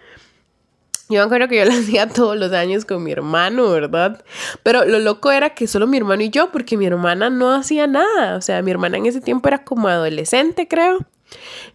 Yo 1.10 1.18
me 1.18 1.24
acuerdo 1.24 1.48
que 1.48 1.56
yo 1.56 1.64
lo 1.64 1.72
hacía 1.78 2.08
todos 2.08 2.36
los 2.36 2.52
años 2.52 2.84
con 2.84 3.02
mi 3.02 3.10
hermano, 3.12 3.68
¿verdad? 3.70 4.24
Pero 4.62 4.84
lo 4.84 5.00
loco 5.00 5.30
era 5.32 5.50
que 5.50 5.66
solo 5.66 5.86
mi 5.86 5.96
hermano 5.96 6.22
y 6.22 6.30
yo, 6.30 6.50
porque 6.52 6.76
mi 6.76 6.86
hermana 6.86 7.28
no 7.28 7.52
hacía 7.52 7.86
nada. 7.86 8.36
O 8.36 8.40
sea, 8.40 8.62
mi 8.62 8.70
hermana 8.70 8.96
en 8.96 9.06
ese 9.06 9.20
tiempo 9.20 9.48
era 9.48 9.64
como 9.64 9.88
adolescente, 9.88 10.68
creo. 10.68 11.00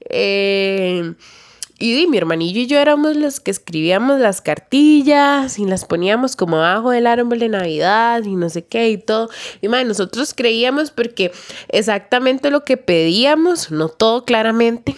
Eh, 0.09 1.13
y 1.77 2.07
mi 2.07 2.17
hermanillo 2.17 2.61
y 2.61 2.67
yo 2.67 2.79
éramos 2.79 3.17
los 3.17 3.41
que 3.41 3.51
escribíamos 3.51 4.21
las 4.21 4.39
cartillas 4.39 5.59
y 5.59 5.65
las 5.65 5.83
poníamos 5.83 6.37
como 6.37 6.55
abajo 6.57 6.91
del 6.91 7.05
árbol 7.05 7.39
de 7.39 7.49
Navidad 7.49 8.23
y 8.23 8.35
no 8.37 8.49
sé 8.49 8.63
qué 8.63 8.89
y 8.89 8.97
todo. 8.97 9.29
Y 9.61 9.67
madre, 9.67 9.83
nosotros 9.83 10.33
creíamos 10.33 10.91
porque 10.91 11.33
exactamente 11.67 12.49
lo 12.49 12.63
que 12.63 12.77
pedíamos, 12.77 13.71
no 13.71 13.89
todo 13.89 14.23
claramente, 14.23 14.95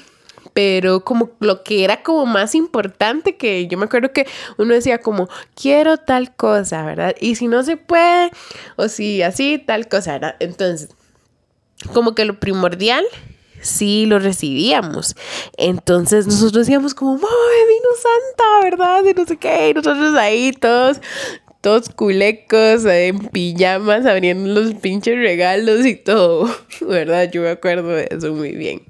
pero 0.58 1.04
como 1.04 1.30
lo 1.40 1.62
que 1.62 1.84
era 1.84 2.02
como 2.02 2.26
más 2.26 2.56
importante 2.56 3.38
que 3.38 3.68
yo 3.68 3.78
me 3.78 3.86
acuerdo 3.86 4.12
que 4.12 4.26
uno 4.58 4.74
decía 4.74 4.98
como 4.98 5.30
quiero 5.54 5.98
tal 5.98 6.36
cosa, 6.36 6.84
¿verdad? 6.84 7.16
Y 7.22 7.36
si 7.36 7.48
no 7.48 7.62
se 7.62 7.78
puede 7.78 8.32
o 8.76 8.88
si 8.88 9.22
así 9.22 9.60
tal 9.60 9.88
cosa, 9.88 10.14
¿verdad? 10.14 10.36
Entonces, 10.40 10.90
como 11.94 12.16
que 12.16 12.26
lo 12.26 12.40
primordial 12.40 13.06
sí 13.62 14.08
lo 14.08 14.18
recibíamos. 14.18 15.16
Entonces 15.58 16.26
nosotros 16.26 16.66
decíamos 16.66 16.96
como, 16.96 17.18
¡Ay, 17.18 17.68
vino 17.68 17.90
Santa! 18.02 18.64
¿Verdad? 18.64 19.04
Y 19.08 19.14
no 19.14 19.28
sé 19.28 19.38
qué. 19.38 19.70
Y 19.70 19.74
nosotros 19.76 20.16
ahí 20.16 20.54
todos, 20.54 21.02
todos 21.62 21.90
culecos, 21.90 22.84
en 22.86 23.28
pijamas, 23.28 24.08
abriendo 24.08 24.60
los 24.60 24.74
pinches 24.74 25.18
regalos 25.18 25.86
y 25.86 25.96
todo. 25.96 26.50
¿Verdad? 26.82 27.30
Yo 27.32 27.44
me 27.44 27.50
acuerdo 27.50 27.90
de 27.90 28.08
eso 28.10 28.34
muy 28.34 28.54
bien. 28.54 28.82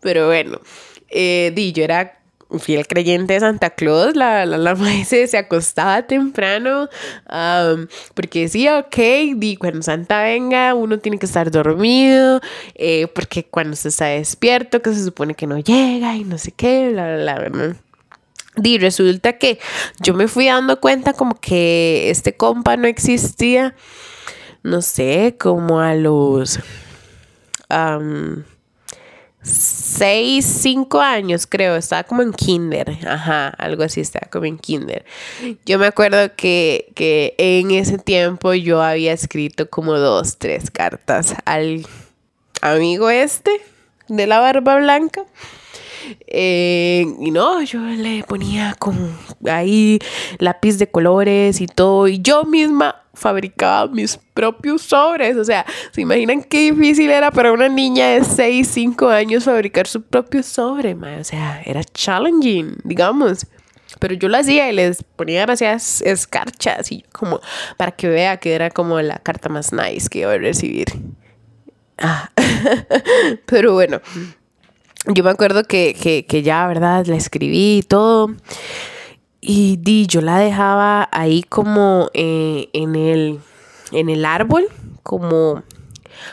Pero 0.00 0.26
bueno, 0.26 0.60
eh, 1.08 1.52
di, 1.54 1.72
yo 1.72 1.84
era 1.84 2.18
fiel 2.58 2.86
creyente 2.86 3.34
de 3.34 3.40
Santa 3.40 3.70
Claus, 3.70 4.16
la, 4.16 4.46
la, 4.46 4.56
la 4.56 4.74
maestra 4.74 5.26
se 5.26 5.36
acostaba 5.36 6.06
temprano 6.06 6.88
porque 8.14 8.40
decía, 8.42 8.78
ok, 8.78 8.96
di, 9.36 9.56
cuando 9.56 9.82
Santa 9.82 10.22
venga 10.22 10.74
uno 10.74 10.98
tiene 10.98 11.18
que 11.18 11.26
estar 11.26 11.50
dormido, 11.50 12.40
eh, 12.74 13.06
porque 13.08 13.44
cuando 13.44 13.76
se 13.76 13.88
está 13.88 14.06
despierto, 14.06 14.80
que 14.80 14.94
se 14.94 15.04
supone 15.04 15.34
que 15.34 15.46
no 15.46 15.58
llega 15.58 16.16
y 16.16 16.24
no 16.24 16.38
sé 16.38 16.52
qué, 16.52 16.90
bla, 16.90 17.16
bla, 17.16 17.48
bla. 17.48 17.76
Di, 18.56 18.78
resulta 18.78 19.34
que 19.34 19.60
yo 20.00 20.14
me 20.14 20.26
fui 20.26 20.46
dando 20.46 20.80
cuenta 20.80 21.12
como 21.12 21.38
que 21.38 22.10
este 22.10 22.36
compa 22.36 22.76
no 22.76 22.88
existía, 22.88 23.74
no 24.62 24.82
sé, 24.82 25.36
como 25.38 25.80
a 25.80 25.94
los... 25.94 26.58
6, 29.42 30.44
5 30.44 31.00
años, 31.00 31.46
creo. 31.46 31.76
Estaba 31.76 32.04
como 32.04 32.22
en 32.22 32.32
kinder. 32.32 32.98
Ajá, 33.06 33.48
algo 33.48 33.82
así, 33.82 34.00
estaba 34.00 34.28
como 34.30 34.46
en 34.46 34.58
kinder. 34.58 35.04
Yo 35.64 35.78
me 35.78 35.86
acuerdo 35.86 36.34
que, 36.36 36.90
que 36.94 37.34
en 37.38 37.70
ese 37.70 37.98
tiempo 37.98 38.54
yo 38.54 38.82
había 38.82 39.12
escrito 39.12 39.68
como 39.70 39.94
dos, 39.94 40.38
tres 40.38 40.70
cartas 40.70 41.34
al 41.44 41.86
amigo 42.60 43.10
este 43.10 43.60
de 44.08 44.26
la 44.26 44.40
barba 44.40 44.76
blanca. 44.76 45.24
Eh, 46.26 47.06
y 47.20 47.30
no, 47.30 47.62
yo 47.62 47.80
le 47.80 48.22
ponía 48.24 48.74
con 48.78 49.16
ahí 49.48 49.98
lápiz 50.38 50.78
de 50.78 50.90
colores 50.90 51.60
y 51.60 51.66
todo. 51.66 52.08
Y 52.08 52.20
yo 52.20 52.44
misma 52.44 52.96
fabricaba 53.14 53.88
mis 53.88 54.18
propios 54.34 54.82
sobres. 54.82 55.36
O 55.36 55.44
sea, 55.44 55.66
¿se 55.92 56.00
imaginan 56.00 56.42
qué 56.42 56.72
difícil 56.72 57.10
era 57.10 57.30
para 57.30 57.52
una 57.52 57.68
niña 57.68 58.08
de 58.08 58.24
6, 58.24 58.66
5 58.66 59.08
años 59.08 59.44
fabricar 59.44 59.86
su 59.86 60.02
propio 60.02 60.42
sobre? 60.42 60.94
O 60.94 61.24
sea, 61.24 61.62
era 61.64 61.82
challenging, 61.84 62.78
digamos. 62.84 63.46
Pero 63.98 64.14
yo 64.14 64.28
lo 64.28 64.36
hacía 64.36 64.70
y 64.70 64.74
les 64.74 65.02
ponía 65.02 65.40
demasiadas 65.40 66.02
escarchas 66.02 66.92
y 66.92 67.02
como 67.10 67.40
para 67.76 67.92
que 67.92 68.08
vea 68.08 68.36
que 68.36 68.54
era 68.54 68.70
como 68.70 69.00
la 69.00 69.18
carta 69.18 69.48
más 69.48 69.72
nice 69.72 70.08
que 70.08 70.20
iba 70.20 70.32
a 70.32 70.38
recibir. 70.38 70.86
Ah. 71.96 72.30
Pero 73.46 73.72
bueno, 73.72 74.00
yo 75.06 75.24
me 75.24 75.30
acuerdo 75.30 75.64
que, 75.64 75.94
que, 75.94 76.26
que 76.26 76.42
ya, 76.42 76.66
¿verdad? 76.66 77.06
La 77.06 77.16
escribí 77.16 77.78
y 77.78 77.82
todo. 77.82 78.34
Y 79.40 79.76
di, 79.78 80.06
yo 80.06 80.20
la 80.20 80.38
dejaba 80.38 81.08
ahí 81.12 81.44
como 81.44 82.10
eh, 82.12 82.68
en, 82.72 82.96
el, 82.96 83.40
en 83.92 84.08
el 84.08 84.24
árbol, 84.24 84.66
como, 85.04 85.62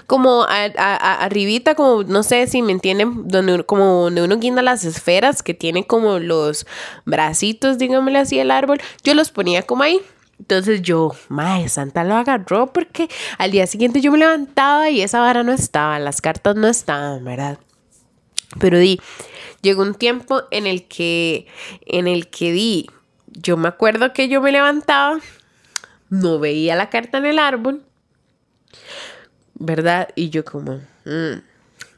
como 0.08 0.45
arribita, 0.49 1.75
como, 1.75 2.04
no 2.04 2.23
sé 2.23 2.47
si 2.47 2.63
me 2.63 2.71
entienden, 2.71 3.28
donde, 3.28 3.63
como 3.63 3.86
donde 4.06 4.23
uno 4.23 4.38
guinda 4.38 4.63
las 4.63 4.84
esferas, 4.86 5.43
que 5.43 5.54
tiene 5.54 5.86
como 5.86 6.17
los 6.17 6.65
bracitos, 7.06 7.78
digámosle 7.78 8.19
así, 8.19 8.39
el 8.39 8.49
árbol. 8.49 8.82
Yo 9.04 9.13
los 9.13 9.32
ponía 9.32 9.62
como 9.62 9.84
ahí. 9.84 10.01
Entonces 10.39 10.82
yo, 10.82 11.12
mae, 11.30 11.69
Santa 11.69 12.04
lo 12.04 12.15
agarró 12.15 12.73
porque 12.73 13.08
al 13.38 13.51
día 13.51 13.67
siguiente 13.67 14.01
yo 14.01 14.12
me 14.12 14.17
levantaba 14.17 14.89
y 14.89 15.01
esa 15.01 15.21
vara 15.21 15.43
no 15.43 15.54
estaba, 15.54 15.97
las 15.99 16.19
cartas 16.19 16.58
no 16.58 16.67
estaban, 16.67 17.23
¿verdad? 17.23 17.58
Pero 18.60 18.78
di, 18.78 19.00
llegó 19.62 19.82
un 19.82 19.96
tiempo 19.96 20.44
en 20.52 20.68
el 20.68 20.88
que, 20.88 21.48
en 21.86 22.08
el 22.08 22.30
que 22.30 22.52
di, 22.52 22.88
yo 23.28 23.58
me 23.58 23.68
acuerdo 23.68 24.14
que 24.14 24.28
yo 24.30 24.42
me 24.42 24.52
levantaba, 24.52 25.20
no 26.10 26.40
veía 26.40 26.76
la 26.76 26.90
carta 26.90 27.18
en 27.18 27.26
el 27.26 27.40
árbol, 27.40 27.84
¿verdad? 29.56 30.10
Y 30.16 30.30
yo 30.30 30.46
como, 30.46 30.82
mm". 31.06 31.42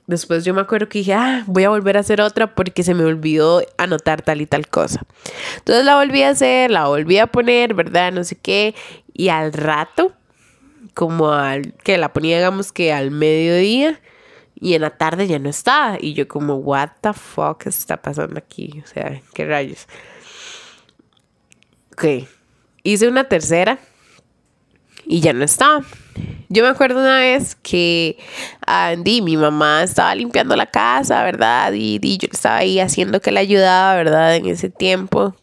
después 0.07 0.45
yo 0.45 0.53
me 0.53 0.61
acuerdo 0.61 0.89
que 0.89 0.99
dije, 0.99 1.13
ah, 1.13 1.43
voy 1.47 1.63
a 1.63 1.69
volver 1.69 1.97
a 1.97 2.01
hacer 2.01 2.21
otra 2.21 2.55
porque 2.55 2.83
se 2.83 2.93
me 2.93 3.03
olvidó 3.03 3.61
anotar 3.77 4.21
tal 4.21 4.41
y 4.41 4.45
tal 4.45 4.67
cosa. 4.67 5.01
Entonces 5.57 5.85
la 5.85 5.97
volví 5.97 6.23
a 6.23 6.29
hacer, 6.29 6.71
la 6.71 6.87
volví 6.87 7.17
a 7.17 7.27
poner, 7.27 7.73
¿verdad? 7.73 8.11
No 8.11 8.23
sé 8.23 8.35
qué. 8.35 8.75
Y 9.13 9.29
al 9.29 9.53
rato, 9.53 10.13
como 10.93 11.31
al 11.31 11.73
que 11.83 11.97
la 11.97 12.13
ponía, 12.13 12.37
digamos 12.37 12.71
que 12.71 12.93
al 12.93 13.11
mediodía, 13.11 13.99
y 14.59 14.73
en 14.73 14.81
la 14.81 14.91
tarde 14.91 15.27
ya 15.27 15.39
no 15.39 15.49
estaba. 15.49 15.97
Y 15.99 16.13
yo 16.13 16.27
como, 16.27 16.55
what 16.55 16.89
the 17.01 17.13
fuck 17.13 17.65
está 17.67 17.97
pasando 17.97 18.37
aquí? 18.37 18.81
O 18.83 18.87
sea, 18.87 19.21
¿qué 19.33 19.45
rayos? 19.45 19.87
Ok, 21.93 22.27
hice 22.83 23.07
una 23.07 23.25
tercera 23.25 23.79
y 25.05 25.19
ya 25.19 25.33
no 25.33 25.43
estaba. 25.43 25.83
Yo 26.49 26.63
me 26.63 26.69
acuerdo 26.69 26.99
una 26.99 27.19
vez 27.19 27.55
que 27.55 28.17
Andy, 28.65 29.21
mi 29.21 29.37
mamá 29.37 29.83
estaba 29.83 30.15
limpiando 30.15 30.55
la 30.55 30.67
casa, 30.67 31.23
¿verdad? 31.23 31.73
Y, 31.73 31.99
y, 32.01 32.17
yo 32.17 32.27
estaba 32.31 32.57
ahí 32.57 32.79
haciendo 32.79 33.19
que 33.19 33.31
le 33.31 33.39
ayudaba, 33.39 33.95
¿verdad? 33.95 34.35
En 34.35 34.45
ese 34.45 34.69
tiempo. 34.69 35.35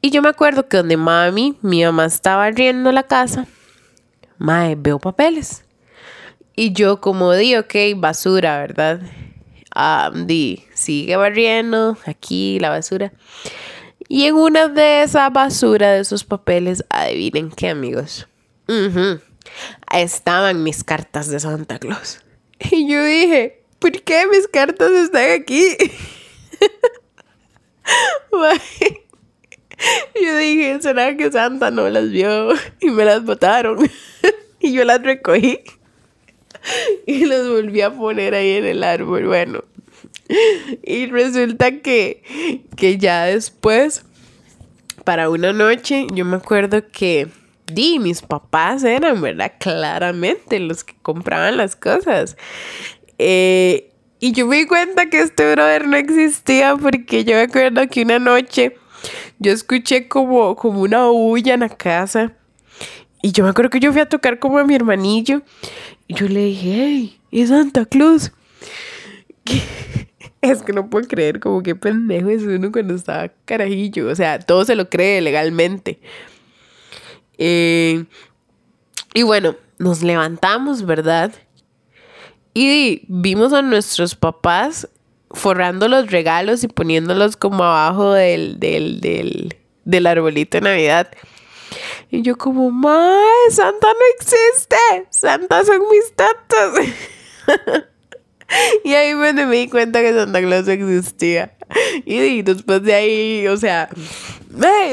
Y 0.00 0.10
yo 0.10 0.22
me 0.22 0.28
acuerdo 0.28 0.68
que 0.68 0.76
donde 0.76 0.96
mami, 0.96 1.58
mi 1.62 1.84
mamá 1.84 2.04
estaba 2.04 2.50
riendo 2.50 2.92
la 2.92 3.02
casa, 3.04 3.46
mae, 4.38 4.76
veo 4.76 4.98
papeles. 4.98 5.64
Y 6.56 6.72
yo 6.72 7.00
como 7.00 7.32
di, 7.32 7.56
ok, 7.56 7.74
basura, 7.96 8.58
¿verdad? 8.58 9.00
Andy, 9.70 10.64
sigue 10.72 11.16
barriendo 11.16 11.98
aquí 12.06 12.60
la 12.60 12.70
basura. 12.70 13.12
Y 14.08 14.26
en 14.26 14.36
una 14.36 14.68
de 14.68 15.02
esas 15.02 15.32
basura 15.32 15.92
de 15.92 16.00
esos 16.00 16.22
papeles, 16.24 16.84
adivinen 16.90 17.50
qué, 17.50 17.70
amigos. 17.70 18.28
Estaban 19.92 20.62
mis 20.62 20.84
cartas 20.84 21.28
de 21.28 21.40
Santa 21.40 21.78
Claus. 21.78 22.20
Y 22.70 22.88
yo 22.88 23.04
dije, 23.04 23.64
¿por 23.80 24.00
qué 24.02 24.26
mis 24.28 24.46
cartas 24.46 24.90
están 24.92 25.32
aquí? 25.32 25.76
yo 30.14 30.36
dije, 30.36 30.78
¿será 30.80 31.16
que 31.16 31.32
Santa 31.32 31.72
no 31.72 31.88
las 31.90 32.10
vio 32.10 32.50
y 32.80 32.90
me 32.90 33.04
las 33.04 33.24
botaron? 33.24 33.90
y 34.60 34.72
yo 34.72 34.84
las 34.84 35.02
recogí 35.02 35.60
y 37.06 37.24
las 37.26 37.48
volví 37.48 37.80
a 37.80 37.90
poner 37.90 38.34
ahí 38.34 38.52
en 38.52 38.64
el 38.64 38.82
árbol. 38.82 39.26
Bueno, 39.26 39.64
y 40.82 41.06
resulta 41.06 41.80
que, 41.80 42.22
que 42.76 42.98
ya 42.98 43.24
después, 43.24 44.04
para 45.04 45.30
una 45.30 45.52
noche, 45.52 46.06
yo 46.12 46.24
me 46.24 46.36
acuerdo 46.36 46.82
que 46.90 47.28
di, 47.72 47.98
mis 47.98 48.22
papás 48.22 48.84
eran, 48.84 49.20
¿verdad? 49.20 49.52
Claramente 49.58 50.60
los 50.60 50.84
que 50.84 50.94
compraban 51.02 51.56
las 51.56 51.76
cosas. 51.76 52.36
Eh, 53.18 53.90
y 54.20 54.32
yo 54.32 54.46
me 54.46 54.56
di 54.56 54.66
cuenta 54.66 55.10
que 55.10 55.20
este 55.20 55.52
brother 55.52 55.86
no 55.86 55.96
existía 55.96 56.76
porque 56.76 57.24
yo 57.24 57.34
me 57.34 57.42
acuerdo 57.42 57.86
que 57.88 58.02
una 58.02 58.18
noche 58.18 58.76
yo 59.38 59.52
escuché 59.52 60.08
como, 60.08 60.56
como 60.56 60.80
una 60.80 61.06
bulla 61.06 61.54
en 61.54 61.60
la 61.60 61.68
casa. 61.68 62.32
Y 63.22 63.32
yo 63.32 63.44
me 63.44 63.50
acuerdo 63.50 63.70
que 63.70 63.80
yo 63.80 63.92
fui 63.92 64.00
a 64.00 64.08
tocar 64.08 64.38
como 64.38 64.58
a 64.58 64.64
mi 64.64 64.74
hermanillo. 64.74 65.42
Y 66.06 66.14
yo 66.14 66.28
le 66.28 66.44
dije, 66.44 66.74
hey, 66.74 67.20
es 67.30 67.48
Santa 67.48 67.84
Claus. 67.86 68.32
Es 70.40 70.62
que 70.62 70.74
no 70.74 70.90
puedo 70.90 71.08
creer 71.08 71.40
como 71.40 71.62
qué 71.62 71.74
pendejo 71.74 72.28
es 72.28 72.42
uno 72.42 72.70
cuando 72.70 72.94
está 72.94 73.32
carajillo. 73.46 74.08
O 74.08 74.14
sea, 74.14 74.38
todo 74.38 74.66
se 74.66 74.74
lo 74.74 74.90
cree 74.90 75.22
legalmente. 75.22 76.00
Eh, 77.38 78.04
y 79.14 79.22
bueno, 79.22 79.56
nos 79.78 80.02
levantamos, 80.02 80.84
¿verdad? 80.84 81.32
Y 82.52 83.04
vimos 83.08 83.54
a 83.54 83.62
nuestros 83.62 84.14
papás 84.14 84.86
forrando 85.30 85.88
los 85.88 86.10
regalos 86.10 86.62
y 86.62 86.68
poniéndolos 86.68 87.38
como 87.38 87.64
abajo 87.64 88.12
del, 88.12 88.60
del, 88.60 89.00
del, 89.00 89.56
del 89.86 90.06
arbolito 90.06 90.58
de 90.58 90.60
Navidad. 90.60 91.08
Y 92.14 92.22
yo 92.22 92.38
como, 92.38 92.70
¡Mae, 92.70 93.50
Santa 93.50 93.88
no 93.88 93.98
existe! 94.16 94.76
Santa 95.10 95.64
son 95.64 95.80
mis 95.90 96.12
tatas. 96.14 96.86
y 98.84 98.94
ahí 98.94 99.16
me 99.16 99.32
di 99.56 99.68
cuenta 99.68 100.00
que 100.00 100.14
Santa 100.14 100.40
Claus 100.40 100.68
existía. 100.68 101.56
y, 102.04 102.42
después 102.42 102.84
de 102.84 102.94
ahí, 102.94 103.48
o 103.48 103.56
sea, 103.56 103.88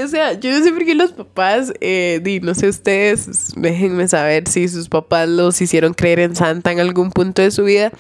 o 0.04 0.08
sea, 0.08 0.34
yo 0.34 0.50
no 0.50 0.64
sé 0.64 0.72
por 0.72 0.84
qué 0.84 0.96
los 0.96 1.12
papás, 1.12 1.72
eh, 1.80 2.40
no 2.42 2.56
sé 2.56 2.70
ustedes, 2.70 3.54
déjenme 3.56 4.08
saber 4.08 4.48
si 4.48 4.68
sus 4.68 4.90
papás 4.90 5.30
los 5.30 5.62
hicieron 5.62 5.94
creer 5.94 6.22
en 6.22 6.36
Santa 6.36 6.72
en 6.72 6.80
algún 6.80 7.12
punto 7.12 7.44
de 7.44 7.52
su 7.52 7.66
vida, 7.66 7.92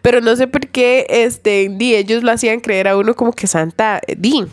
pero 0.00 0.20
no 0.20 0.36
sé 0.36 0.46
por 0.46 0.68
qué, 0.68 1.06
este, 1.08 1.68
di, 1.72 1.96
ellos 1.96 2.22
lo 2.22 2.30
hacían 2.30 2.60
creer 2.60 2.86
a 2.86 2.96
uno 2.96 3.16
como 3.16 3.32
que 3.32 3.48
Santa, 3.48 4.00
di, 4.16 4.46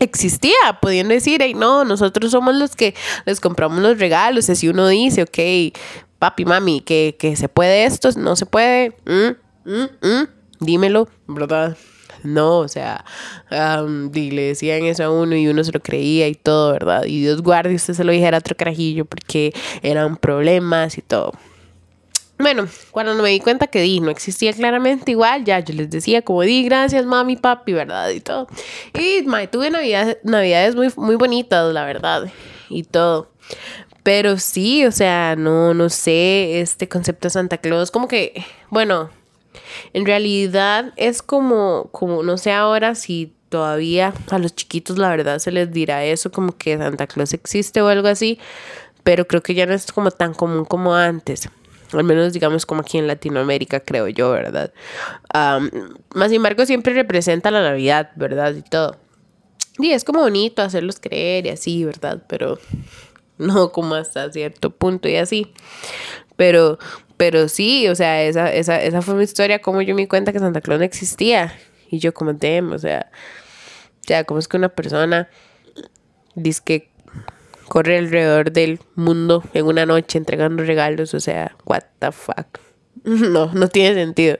existía, 0.00 0.54
podían 0.80 1.08
decir, 1.08 1.40
hey, 1.42 1.54
no, 1.54 1.84
nosotros 1.84 2.32
somos 2.32 2.54
los 2.54 2.74
que 2.74 2.94
les 3.26 3.40
compramos 3.40 3.78
los 3.80 3.98
regalos, 3.98 4.48
y 4.48 4.52
así 4.52 4.68
uno 4.68 4.88
dice, 4.88 5.22
ok, 5.22 5.78
papi, 6.18 6.44
mami, 6.44 6.80
que, 6.80 7.34
se 7.36 7.48
puede 7.48 7.84
esto, 7.84 8.10
no 8.16 8.34
se 8.34 8.46
puede, 8.46 8.96
mm, 9.06 9.70
mm, 9.70 10.06
mm, 10.06 10.28
dímelo, 10.60 11.08
¿verdad? 11.28 11.76
No, 12.22 12.58
o 12.58 12.68
sea, 12.68 13.04
le 13.50 14.42
decían 14.42 14.84
eso 14.84 15.04
a 15.04 15.10
uno 15.10 15.36
y 15.36 15.48
uno 15.48 15.64
se 15.64 15.72
lo 15.72 15.80
creía 15.80 16.28
y 16.28 16.34
todo, 16.34 16.72
¿verdad? 16.72 17.04
Y 17.04 17.20
Dios 17.20 17.42
guarde, 17.42 17.74
usted 17.74 17.94
se 17.94 18.04
lo 18.04 18.12
dijera 18.12 18.36
a 18.36 18.40
otro 18.40 18.56
carajillo 18.56 19.06
porque 19.06 19.54
eran 19.82 20.16
problemas 20.16 20.98
y 20.98 21.02
todo. 21.02 21.32
Bueno, 22.40 22.66
cuando 22.90 23.14
me 23.14 23.28
di 23.28 23.38
cuenta 23.38 23.66
que 23.66 23.82
di 23.82 24.00
no 24.00 24.10
existía 24.10 24.54
claramente 24.54 25.10
igual, 25.10 25.44
ya 25.44 25.60
yo 25.60 25.74
les 25.74 25.90
decía 25.90 26.22
como 26.22 26.40
di 26.40 26.64
gracias 26.64 27.04
mami, 27.04 27.36
papi, 27.36 27.74
¿verdad? 27.74 28.08
Y 28.10 28.20
todo. 28.20 28.48
Y 28.94 29.24
tuve 29.48 29.70
navidades 29.70 30.74
muy, 30.74 30.90
muy 30.96 31.16
bonitas, 31.16 31.70
la 31.74 31.84
verdad, 31.84 32.32
y 32.70 32.84
todo. 32.84 33.30
Pero 34.02 34.38
sí, 34.38 34.86
o 34.86 34.92
sea, 34.92 35.36
no, 35.36 35.74
no 35.74 35.90
sé, 35.90 36.60
este 36.60 36.88
concepto 36.88 37.28
de 37.28 37.30
Santa 37.30 37.58
Claus, 37.58 37.90
como 37.90 38.08
que, 38.08 38.42
bueno, 38.70 39.10
en 39.92 40.06
realidad 40.06 40.94
es 40.96 41.20
como, 41.20 41.90
como, 41.92 42.22
no 42.22 42.38
sé 42.38 42.52
ahora 42.52 42.94
si 42.94 43.34
todavía 43.50 44.14
a 44.30 44.38
los 44.38 44.54
chiquitos 44.54 44.96
la 44.96 45.10
verdad 45.10 45.40
se 45.40 45.52
les 45.52 45.70
dirá 45.72 46.04
eso, 46.04 46.32
como 46.32 46.56
que 46.56 46.78
Santa 46.78 47.06
Claus 47.06 47.34
existe 47.34 47.82
o 47.82 47.88
algo 47.88 48.08
así, 48.08 48.38
pero 49.04 49.26
creo 49.26 49.42
que 49.42 49.54
ya 49.54 49.66
no 49.66 49.74
es 49.74 49.92
como 49.92 50.10
tan 50.10 50.32
común 50.32 50.64
como 50.64 50.94
antes. 50.94 51.50
Al 51.92 52.04
menos 52.04 52.32
digamos 52.32 52.66
como 52.66 52.82
aquí 52.82 52.98
en 52.98 53.06
Latinoamérica, 53.06 53.80
creo 53.80 54.08
yo, 54.08 54.30
¿verdad? 54.30 54.72
más 55.32 56.28
sin 56.28 56.36
embargo, 56.36 56.66
siempre 56.66 56.94
representa 56.94 57.50
la 57.50 57.62
Navidad, 57.62 58.10
¿verdad? 58.16 58.54
Y 58.54 58.62
todo. 58.62 58.96
Y 59.78 59.92
es 59.92 60.04
como 60.04 60.20
bonito 60.20 60.62
hacerlos 60.62 61.00
creer 61.00 61.46
y 61.46 61.50
así, 61.50 61.84
¿verdad? 61.84 62.22
Pero 62.28 62.58
no 63.38 63.72
como 63.72 63.94
hasta 63.94 64.30
cierto 64.32 64.70
punto 64.70 65.08
y 65.08 65.16
así. 65.16 65.52
Pero, 66.36 66.78
pero 67.16 67.48
sí, 67.48 67.88
o 67.88 67.94
sea, 67.94 68.22
esa, 68.22 68.52
esa, 68.52 68.82
esa 68.82 69.02
fue 69.02 69.14
mi 69.14 69.24
historia, 69.24 69.60
como 69.60 69.82
yo 69.82 69.94
me 69.94 70.02
di 70.02 70.08
cuenta 70.08 70.32
que 70.32 70.38
Santa 70.38 70.60
Claus 70.60 70.78
no 70.78 70.84
existía. 70.84 71.54
Y 71.90 71.98
yo 71.98 72.14
como, 72.14 72.30
o 72.30 72.78
sea, 72.78 73.10
o 74.00 74.06
sea, 74.06 74.24
como 74.24 74.40
es 74.40 74.48
que 74.48 74.56
una 74.56 74.68
persona 74.68 75.28
dice 76.34 76.62
que 76.64 76.89
corre 77.70 77.98
alrededor 77.98 78.50
del 78.50 78.80
mundo 78.96 79.44
en 79.54 79.64
una 79.64 79.86
noche 79.86 80.18
entregando 80.18 80.64
regalos, 80.64 81.14
o 81.14 81.20
sea, 81.20 81.56
what 81.64 81.84
the 82.00 82.10
fuck. 82.10 82.58
No, 83.04 83.50
no 83.54 83.68
tiene 83.68 83.94
sentido. 83.94 84.38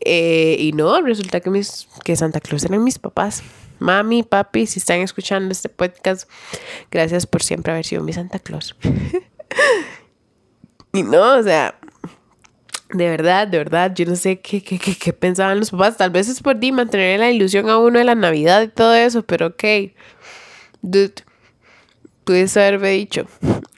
Eh, 0.00 0.56
y 0.60 0.72
no, 0.72 0.98
resulta 1.02 1.40
que, 1.40 1.50
mis, 1.50 1.88
que 2.04 2.14
Santa 2.14 2.40
Claus 2.40 2.64
eran 2.64 2.84
mis 2.84 3.00
papás. 3.00 3.42
Mami, 3.80 4.22
papi, 4.22 4.66
si 4.66 4.78
están 4.78 5.00
escuchando 5.00 5.50
este 5.50 5.68
podcast, 5.68 6.30
gracias 6.88 7.26
por 7.26 7.42
siempre 7.42 7.72
haber 7.72 7.84
sido 7.84 8.02
mi 8.02 8.12
Santa 8.12 8.38
Claus. 8.38 8.76
Y 10.92 11.02
no, 11.02 11.38
o 11.38 11.42
sea, 11.42 11.76
de 12.92 13.08
verdad, 13.10 13.48
de 13.48 13.58
verdad, 13.58 13.92
yo 13.92 14.06
no 14.06 14.14
sé 14.14 14.40
qué, 14.40 14.62
qué, 14.62 14.78
qué, 14.78 15.12
pensaban 15.12 15.58
los 15.58 15.72
papás. 15.72 15.96
Tal 15.96 16.10
vez 16.10 16.28
es 16.28 16.40
por 16.40 16.60
ti 16.60 16.70
mantener 16.70 17.18
la 17.18 17.32
ilusión 17.32 17.68
a 17.68 17.78
uno 17.78 17.98
de 17.98 18.04
la 18.04 18.14
Navidad 18.14 18.62
y 18.62 18.68
todo 18.68 18.94
eso, 18.94 19.24
pero 19.24 19.48
ok. 19.48 19.64
Dude, 20.82 21.14
puedes 22.24 22.56
haberme 22.56 22.90
dicho, 22.90 23.26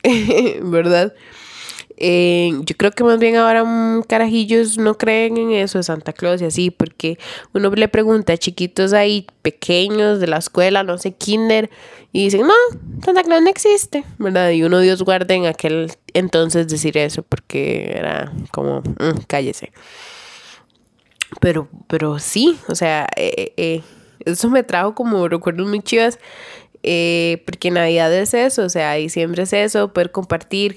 ¿verdad? 0.62 1.14
Eh, 1.98 2.50
yo 2.60 2.76
creo 2.76 2.90
que 2.90 3.04
más 3.04 3.18
bien 3.18 3.36
ahora 3.36 3.64
carajillos 4.06 4.76
no 4.76 4.98
creen 4.98 5.38
en 5.38 5.52
eso 5.52 5.78
de 5.78 5.84
Santa 5.84 6.12
Claus 6.12 6.42
y 6.42 6.44
así, 6.44 6.70
porque 6.70 7.18
uno 7.54 7.70
le 7.70 7.88
pregunta 7.88 8.34
a 8.34 8.36
chiquitos 8.36 8.92
ahí 8.92 9.26
pequeños 9.42 10.20
de 10.20 10.26
la 10.26 10.36
escuela, 10.36 10.82
no 10.82 10.98
sé, 10.98 11.12
kinder, 11.12 11.70
y 12.12 12.24
dicen, 12.24 12.42
no, 12.46 12.54
Santa 13.02 13.22
Claus 13.22 13.42
no 13.42 13.48
existe, 13.48 14.04
¿verdad? 14.18 14.50
Y 14.50 14.62
uno 14.62 14.80
Dios 14.80 15.02
guarde 15.02 15.34
en 15.34 15.46
aquel 15.46 15.90
entonces 16.12 16.68
decir 16.68 16.98
eso, 16.98 17.22
porque 17.22 17.92
era 17.96 18.32
como, 18.52 18.80
mm, 18.80 19.22
cállese. 19.26 19.72
Pero, 21.40 21.68
pero 21.88 22.18
sí, 22.18 22.58
o 22.68 22.74
sea, 22.74 23.06
eh, 23.16 23.52
eh, 23.56 23.82
eso 24.24 24.50
me 24.50 24.62
trajo 24.62 24.94
como 24.94 25.28
recuerdos 25.28 25.66
muy 25.66 25.80
chivas 25.80 26.18
eh, 26.88 27.42
porque 27.44 27.72
Navidad 27.72 28.14
es 28.14 28.32
eso, 28.32 28.62
o 28.62 28.68
sea, 28.68 28.94
diciembre 28.94 29.42
es 29.42 29.52
eso, 29.52 29.92
poder 29.92 30.12
compartir, 30.12 30.76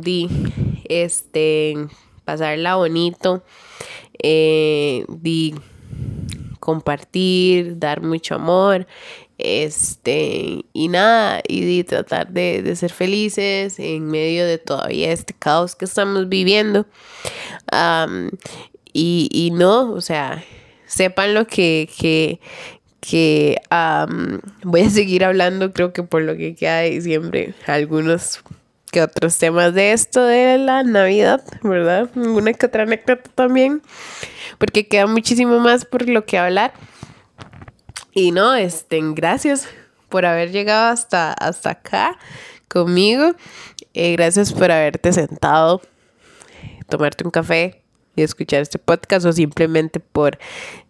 di, 0.00 0.28
este, 0.84 1.74
pasarla 2.24 2.76
bonito, 2.76 3.42
eh, 4.22 5.04
di, 5.08 5.56
compartir, 6.60 7.80
dar 7.80 8.00
mucho 8.00 8.36
amor, 8.36 8.86
este, 9.38 10.66
y 10.72 10.86
nada, 10.86 11.42
y 11.48 11.62
di, 11.62 11.82
tratar 11.82 12.28
de, 12.28 12.76
ser 12.76 12.92
felices 12.92 13.80
en 13.80 14.06
medio 14.06 14.46
de 14.46 14.58
todavía 14.58 15.10
este 15.10 15.34
caos 15.34 15.74
que 15.74 15.84
estamos 15.84 16.28
viviendo. 16.28 16.86
y, 18.92 19.28
y 19.32 19.50
no, 19.50 19.90
o 19.90 20.00
sea, 20.00 20.44
sepan 20.86 21.34
lo 21.34 21.46
que, 21.46 21.88
que, 21.98 22.38
que 23.02 23.60
voy 24.64 24.80
a 24.80 24.90
seguir 24.90 25.24
hablando, 25.24 25.72
creo 25.72 25.92
que 25.92 26.04
por 26.04 26.22
lo 26.22 26.36
que 26.36 26.54
queda 26.54 26.78
de 26.78 26.90
diciembre, 26.90 27.52
algunos 27.66 28.42
que 28.92 29.02
otros 29.02 29.36
temas 29.38 29.74
de 29.74 29.92
esto 29.92 30.24
de 30.24 30.56
la 30.58 30.84
Navidad, 30.84 31.42
¿verdad? 31.62 32.08
Una 32.14 32.52
que 32.52 32.66
otra 32.66 32.84
anécdota 32.84 33.28
también, 33.34 33.82
porque 34.58 34.86
queda 34.86 35.06
muchísimo 35.06 35.58
más 35.58 35.84
por 35.84 36.08
lo 36.08 36.24
que 36.24 36.38
hablar. 36.38 36.72
Y 38.12 38.30
no, 38.30 38.54
estén 38.54 39.14
gracias 39.14 39.68
por 40.08 40.24
haber 40.24 40.52
llegado 40.52 40.92
hasta, 40.92 41.32
hasta 41.32 41.70
acá 41.70 42.18
conmigo. 42.68 43.34
Eh, 43.94 44.12
gracias 44.12 44.52
por 44.52 44.70
haberte 44.70 45.12
sentado, 45.12 45.82
tomarte 46.88 47.24
un 47.24 47.30
café, 47.30 47.81
y 48.16 48.22
escuchar 48.22 48.62
este 48.62 48.78
podcast 48.78 49.26
o 49.26 49.32
simplemente 49.32 50.00
por 50.00 50.38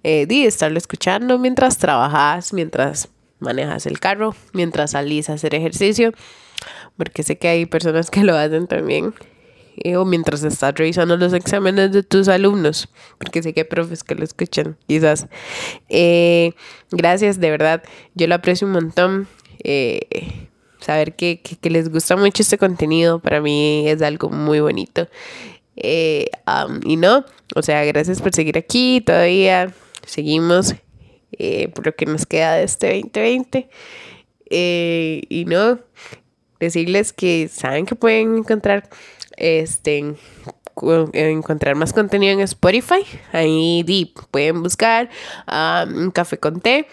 eh, 0.03 0.27
estarlo 0.29 0.79
escuchando 0.79 1.39
mientras 1.39 1.79
trabajas, 1.79 2.53
mientras 2.53 3.09
manejas 3.39 3.87
el 3.87 4.01
carro, 4.01 4.35
mientras 4.53 4.93
salís 4.93 5.29
a 5.31 5.35
hacer 5.35 5.55
ejercicio, 5.55 6.13
porque 6.97 7.23
sé 7.23 7.39
que 7.39 7.49
hay 7.49 7.67
personas 7.67 8.11
que 8.11 8.25
lo 8.25 8.37
hacen 8.37 8.67
también. 8.67 9.15
Eh, 9.77 9.97
o 9.97 10.05
mientras 10.05 10.45
estás 10.45 10.75
revisando 10.75 11.17
los 11.17 11.33
exámenes 11.33 11.93
de 11.93 12.03
tus 12.03 12.29
alumnos, 12.29 12.91
porque 13.19 13.43
sé 13.43 13.55
que 13.55 13.61
hay 13.61 13.65
profes 13.65 14.05
que 14.05 14.15
lo 14.15 14.23
escuchan, 14.23 14.77
quizás. 14.87 15.27
Eh, 15.89 16.53
gracias, 16.91 17.41
de 17.41 17.51
verdad, 17.51 17.83
yo 18.15 18.27
lo 18.27 18.35
aprecio 18.35 18.67
un 18.67 18.75
montón. 18.75 19.29
Eh, 19.65 20.49
saber 20.79 21.15
que, 21.15 21.41
que, 21.41 21.71
les 21.71 21.89
gusta 21.91 22.17
mucho 22.17 22.43
este 22.43 22.59
contenido 22.59 23.21
para 23.21 23.41
mí 23.41 23.89
es 23.89 24.03
algo 24.03 24.29
muy 24.29 24.61
bonito. 24.61 25.09
Eh, 25.77 26.31
y 26.85 26.97
no, 26.97 27.25
o 27.55 27.63
sea, 27.63 27.85
gracias 27.85 28.21
por 28.21 28.35
seguir 28.35 28.59
aquí. 28.59 29.01
Todavía 29.01 29.73
seguimos 30.07 30.75
eh, 31.33 31.69
por 31.69 31.87
lo 31.87 31.95
que 31.95 32.07
nos 32.07 32.27
queda 32.27 32.55
de 32.55 32.65
este 32.65 32.89
2020. 32.89 33.69
Eh, 34.51 35.23
y 35.29 35.45
no, 35.47 35.81
decirles 36.61 37.13
que 37.13 37.49
saben 37.49 37.87
que 37.87 37.95
pueden 37.95 38.37
encontrar 38.37 38.89
este 39.37 40.15
encontrar 41.13 41.75
más 41.75 41.93
contenido 41.93 42.33
en 42.33 42.41
Spotify. 42.41 43.05
Ahí 43.33 44.13
pueden 44.31 44.63
buscar 44.63 45.11
un 45.47 46.11
café 46.11 46.39
con 46.39 46.61
té. 46.61 46.87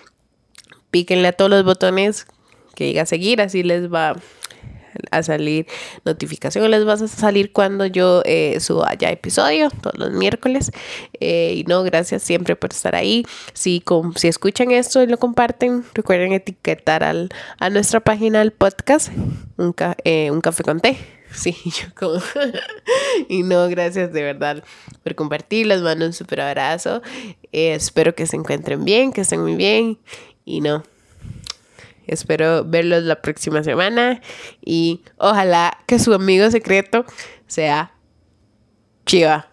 Píquenle 0.92 1.28
a 1.30 1.34
todos 1.34 1.52
los 1.52 1.64
botones 1.64 2.26
que 2.76 2.86
diga 2.86 3.06
seguir, 3.06 3.42
así 3.42 3.62
les 3.62 3.92
va 3.92 4.16
a 5.12 5.24
salir 5.24 5.68
notificación, 6.06 6.70
les 6.70 6.88
va 6.88 6.94
a 6.94 7.08
salir 7.08 7.52
cuando 7.52 7.86
yo 7.86 8.22
eh, 8.26 8.60
suba 8.60 8.94
ya 8.96 9.10
episodio, 9.10 9.70
todos 9.82 9.98
los 9.98 10.12
miércoles. 10.12 10.72
Eh, 11.20 11.54
y 11.58 11.64
no, 11.66 11.84
gracias 11.84 12.24
siempre 12.24 12.56
por 12.56 12.72
estar 12.72 12.96
ahí. 12.96 13.26
Si, 13.54 13.84
si 14.16 14.28
escuchan 14.28 14.72
esto 14.72 15.02
y 15.04 15.08
lo 15.08 15.18
comparten, 15.18 15.84
recuerden 15.94 16.34
etiquetar 16.34 17.04
al, 17.04 17.30
a 17.60 17.70
nuestra 17.70 18.00
página 18.00 18.40
del 18.40 18.52
podcast, 18.52 19.10
un, 19.58 19.76
eh, 20.04 20.32
un 20.32 20.42
café 20.42 20.64
con 20.64 20.80
té. 20.80 20.98
Sí, 21.32 21.56
yo 21.64 21.94
como... 21.96 22.20
y 23.30 23.44
no, 23.44 23.70
gracias 23.70 24.12
de 24.12 24.24
verdad 24.24 24.64
por 25.04 25.14
compartir. 25.14 25.68
Les 25.68 25.80
mando 25.80 26.08
un 26.08 26.14
super 26.14 26.42
abrazo. 26.42 27.04
espero 27.52 28.16
que 28.16 28.26
se 28.26 28.36
encuentren 28.36 28.84
bien, 28.84 29.14
que 29.14 29.22
estén 29.22 29.42
muy 29.42 29.54
bien. 29.54 30.00
Y 30.44 30.62
no, 30.62 30.84
Espero 32.10 32.66
verlos 32.66 33.04
la 33.04 33.22
próxima 33.22 33.64
semana 33.64 34.22
y 34.64 35.02
ojalá 35.18 35.78
que 35.88 36.00
su 36.00 36.14
amigo 36.14 36.50
secreto 36.52 37.06
sea 37.48 37.94
Chiva. 39.06 39.48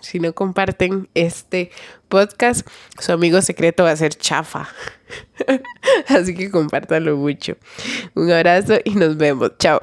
si 0.00 0.20
no 0.20 0.32
comparten 0.32 1.08
este 1.14 1.70
podcast, 2.08 2.68
su 3.00 3.12
amigo 3.12 3.40
secreto 3.42 3.84
va 3.84 3.90
a 3.90 3.96
ser 3.96 4.14
chafa. 4.14 4.68
Así 6.08 6.34
que 6.34 6.50
compártanlo 6.50 7.16
mucho. 7.16 7.56
Un 8.14 8.30
abrazo 8.30 8.74
y 8.84 8.94
nos 8.94 9.16
vemos. 9.16 9.52
Chao. 9.58 9.80